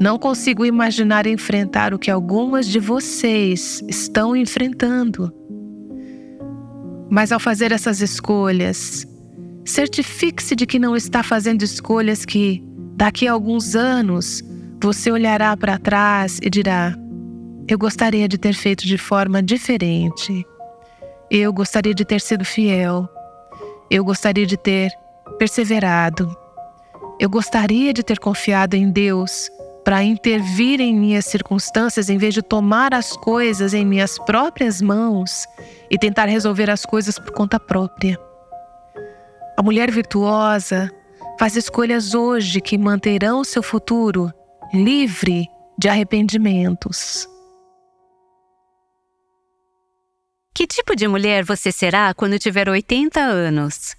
Não 0.00 0.18
consigo 0.18 0.64
imaginar 0.64 1.26
enfrentar 1.26 1.92
o 1.94 1.98
que 1.98 2.10
algumas 2.10 2.66
de 2.66 2.78
vocês 2.80 3.82
estão 3.88 4.34
enfrentando. 4.34 5.32
Mas 7.10 7.30
ao 7.30 7.38
fazer 7.38 7.72
essas 7.72 8.00
escolhas, 8.00 9.06
certifique-se 9.64 10.56
de 10.56 10.66
que 10.66 10.78
não 10.78 10.96
está 10.96 11.22
fazendo 11.22 11.62
escolhas 11.62 12.24
que, 12.24 12.64
daqui 12.96 13.28
a 13.28 13.32
alguns 13.32 13.76
anos, 13.76 14.42
você 14.82 15.10
olhará 15.10 15.56
para 15.56 15.78
trás 15.78 16.40
e 16.42 16.48
dirá: 16.48 16.96
Eu 17.68 17.78
gostaria 17.78 18.26
de 18.26 18.38
ter 18.38 18.54
feito 18.54 18.86
de 18.86 18.96
forma 18.96 19.42
diferente. 19.42 20.44
Eu 21.34 21.50
gostaria 21.50 21.94
de 21.94 22.04
ter 22.04 22.20
sido 22.20 22.44
fiel. 22.44 23.08
Eu 23.90 24.04
gostaria 24.04 24.44
de 24.44 24.54
ter 24.54 24.92
perseverado. 25.38 26.36
Eu 27.18 27.30
gostaria 27.30 27.90
de 27.94 28.02
ter 28.02 28.18
confiado 28.18 28.74
em 28.74 28.90
Deus 28.90 29.48
para 29.82 30.04
intervir 30.04 30.78
em 30.78 30.94
minhas 30.94 31.24
circunstâncias 31.24 32.10
em 32.10 32.18
vez 32.18 32.34
de 32.34 32.42
tomar 32.42 32.92
as 32.92 33.16
coisas 33.16 33.72
em 33.72 33.82
minhas 33.82 34.18
próprias 34.18 34.82
mãos 34.82 35.46
e 35.90 35.96
tentar 35.96 36.26
resolver 36.26 36.68
as 36.68 36.84
coisas 36.84 37.18
por 37.18 37.30
conta 37.30 37.58
própria. 37.58 38.20
A 39.56 39.62
mulher 39.62 39.90
virtuosa 39.90 40.90
faz 41.38 41.56
escolhas 41.56 42.12
hoje 42.14 42.60
que 42.60 42.76
manterão 42.76 43.42
seu 43.42 43.62
futuro 43.62 44.30
livre 44.74 45.48
de 45.78 45.88
arrependimentos. 45.88 47.26
Que 50.54 50.66
tipo 50.66 50.94
de 50.94 51.08
mulher 51.08 51.44
você 51.44 51.72
será 51.72 52.12
quando 52.12 52.38
tiver 52.38 52.68
80 52.68 53.18
anos? 53.18 53.96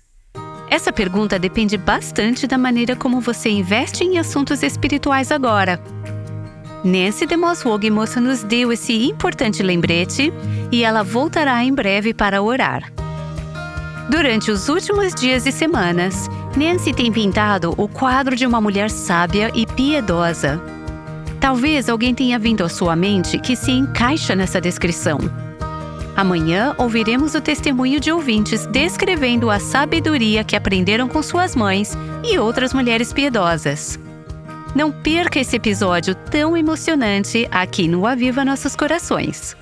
Essa 0.70 0.94
pergunta 0.94 1.40
depende 1.40 1.78
bastante 1.78 2.46
da 2.46 2.60
maneira 2.60 2.96
como 2.96 3.20
você 3.20 3.50
investe 3.50 4.04
em 4.04 4.20
assuntos 4.20 4.62
espirituais 4.62 5.32
agora. 5.32 5.82
Nancy 6.84 7.26
DeMoss 7.26 7.66
Wogemoth 7.66 8.18
nos 8.18 8.44
deu 8.44 8.72
esse 8.72 8.94
importante 8.94 9.64
lembrete 9.64 10.32
e 10.72 10.84
ela 10.84 11.02
voltará 11.02 11.64
em 11.64 11.74
breve 11.74 12.14
para 12.14 12.42
orar. 12.42 12.94
Durante 14.10 14.52
os 14.52 14.70
últimos 14.70 15.16
dias 15.16 15.48
e 15.48 15.52
semanas, 15.52 16.28
Nancy 16.56 16.94
tem 16.94 17.12
pintado 17.12 17.74
o 17.78 17.88
quadro 17.88 18.36
de 18.36 18.46
uma 18.46 18.62
mulher 18.62 18.92
sábia 18.92 19.52
e 19.56 19.66
piedosa. 19.66 20.62
Talvez 21.40 21.90
alguém 21.90 22.14
tenha 22.14 22.38
vindo 22.38 22.64
à 22.64 22.70
sua 22.70 22.96
mente 22.96 23.40
que 23.40 23.56
se 23.56 23.72
encaixa 23.72 24.36
nessa 24.36 24.62
descrição. 24.62 25.18
Amanhã 26.16 26.76
ouviremos 26.78 27.34
o 27.34 27.42
testemunho 27.42 28.00
de 28.00 28.12
ouvintes 28.12 28.68
descrevendo 28.68 29.50
a 29.50 29.60
sabedoria 29.60 30.44
que 30.44 30.56
aprenderam 30.56 31.08
com 31.08 31.24
suas 31.24 31.56
mães 31.56 31.98
e 32.24 32.38
outras 32.38 32.72
mulheres 32.72 33.12
piedosas. 33.12 34.00
Não 34.76 34.92
perca 34.92 35.40
esse 35.40 35.56
episódio 35.56 36.14
tão 36.14 36.56
emocionante 36.56 37.48
aqui 37.52 37.88
no 37.88 38.06
Aviva 38.06 38.46
Nossos 38.46 38.76
Corações. 38.76 39.58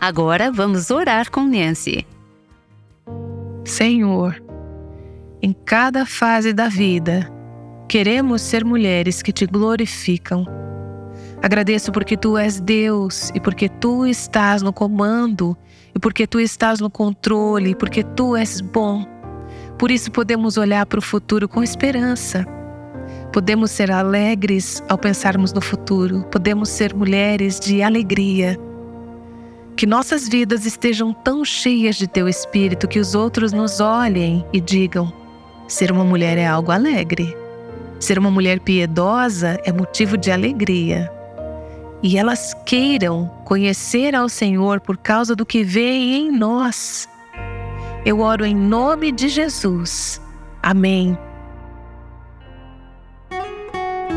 Agora 0.00 0.52
vamos 0.52 0.90
orar 0.90 1.30
com 1.30 1.42
Nancy. 1.42 2.06
Senhor, 3.64 4.40
em 5.42 5.52
cada 5.52 6.06
fase 6.06 6.52
da 6.52 6.68
vida, 6.68 7.30
queremos 7.88 8.42
ser 8.42 8.64
mulheres 8.64 9.20
que 9.20 9.32
te 9.32 9.46
glorificam 9.46 10.46
Agradeço 11.42 11.92
porque 11.92 12.16
tu 12.16 12.38
és 12.38 12.60
Deus 12.60 13.30
e 13.34 13.40
porque 13.40 13.68
tu 13.68 14.06
estás 14.06 14.62
no 14.62 14.72
comando 14.72 15.56
e 15.94 15.98
porque 15.98 16.26
tu 16.26 16.40
estás 16.40 16.80
no 16.80 16.90
controle 16.90 17.70
e 17.70 17.74
porque 17.74 18.02
tu 18.02 18.34
és 18.36 18.60
bom. 18.60 19.06
Por 19.78 19.90
isso 19.90 20.10
podemos 20.10 20.56
olhar 20.56 20.86
para 20.86 20.98
o 20.98 21.02
futuro 21.02 21.48
com 21.48 21.62
esperança. 21.62 22.46
Podemos 23.32 23.70
ser 23.70 23.90
alegres 23.90 24.82
ao 24.88 24.96
pensarmos 24.96 25.52
no 25.52 25.60
futuro. 25.60 26.24
Podemos 26.32 26.70
ser 26.70 26.94
mulheres 26.94 27.60
de 27.60 27.82
alegria. 27.82 28.58
Que 29.76 29.86
nossas 29.86 30.26
vidas 30.26 30.64
estejam 30.64 31.12
tão 31.12 31.44
cheias 31.44 31.96
de 31.96 32.08
teu 32.08 32.26
espírito 32.26 32.88
que 32.88 32.98
os 32.98 33.14
outros 33.14 33.52
nos 33.52 33.78
olhem 33.78 34.44
e 34.54 34.60
digam: 34.60 35.12
ser 35.68 35.92
uma 35.92 36.04
mulher 36.04 36.38
é 36.38 36.46
algo 36.46 36.72
alegre. 36.72 37.36
Ser 38.00 38.18
uma 38.18 38.30
mulher 38.30 38.58
piedosa 38.60 39.60
é 39.64 39.72
motivo 39.72 40.16
de 40.16 40.30
alegria 40.30 41.14
e 42.06 42.16
elas 42.16 42.54
queiram 42.64 43.26
conhecer 43.44 44.14
ao 44.14 44.28
Senhor 44.28 44.78
por 44.78 44.96
causa 44.96 45.34
do 45.34 45.44
que 45.44 45.64
veem 45.64 46.28
em 46.28 46.30
nós. 46.30 47.08
Eu 48.04 48.20
oro 48.20 48.46
em 48.46 48.54
nome 48.54 49.10
de 49.10 49.28
Jesus. 49.28 50.20
Amém. 50.62 51.18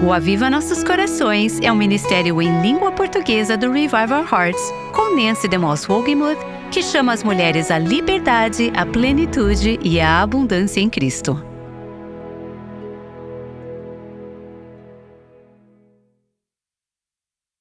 O 0.05 0.13
Aviva 0.13 0.51
Nossos 0.51 0.83
Corações 0.83 1.59
é 1.61 1.71
um 1.71 1.75
ministério 1.75 2.39
em 2.39 2.61
língua 2.61 2.91
portuguesa 2.91 3.57
do 3.57 3.71
Revive 3.71 4.13
Our 4.13 4.31
Hearts, 4.31 4.61
com 4.93 5.15
Nancy 5.15 5.47
DeMoss 5.47 5.89
Wogemuth, 5.89 6.37
que 6.69 6.83
chama 6.83 7.13
as 7.13 7.23
mulheres 7.23 7.71
à 7.71 7.79
liberdade, 7.79 8.71
à 8.77 8.85
plenitude 8.85 9.79
e 9.81 9.99
à 9.99 10.21
abundância 10.21 10.79
em 10.79 10.91
Cristo. 10.91 11.48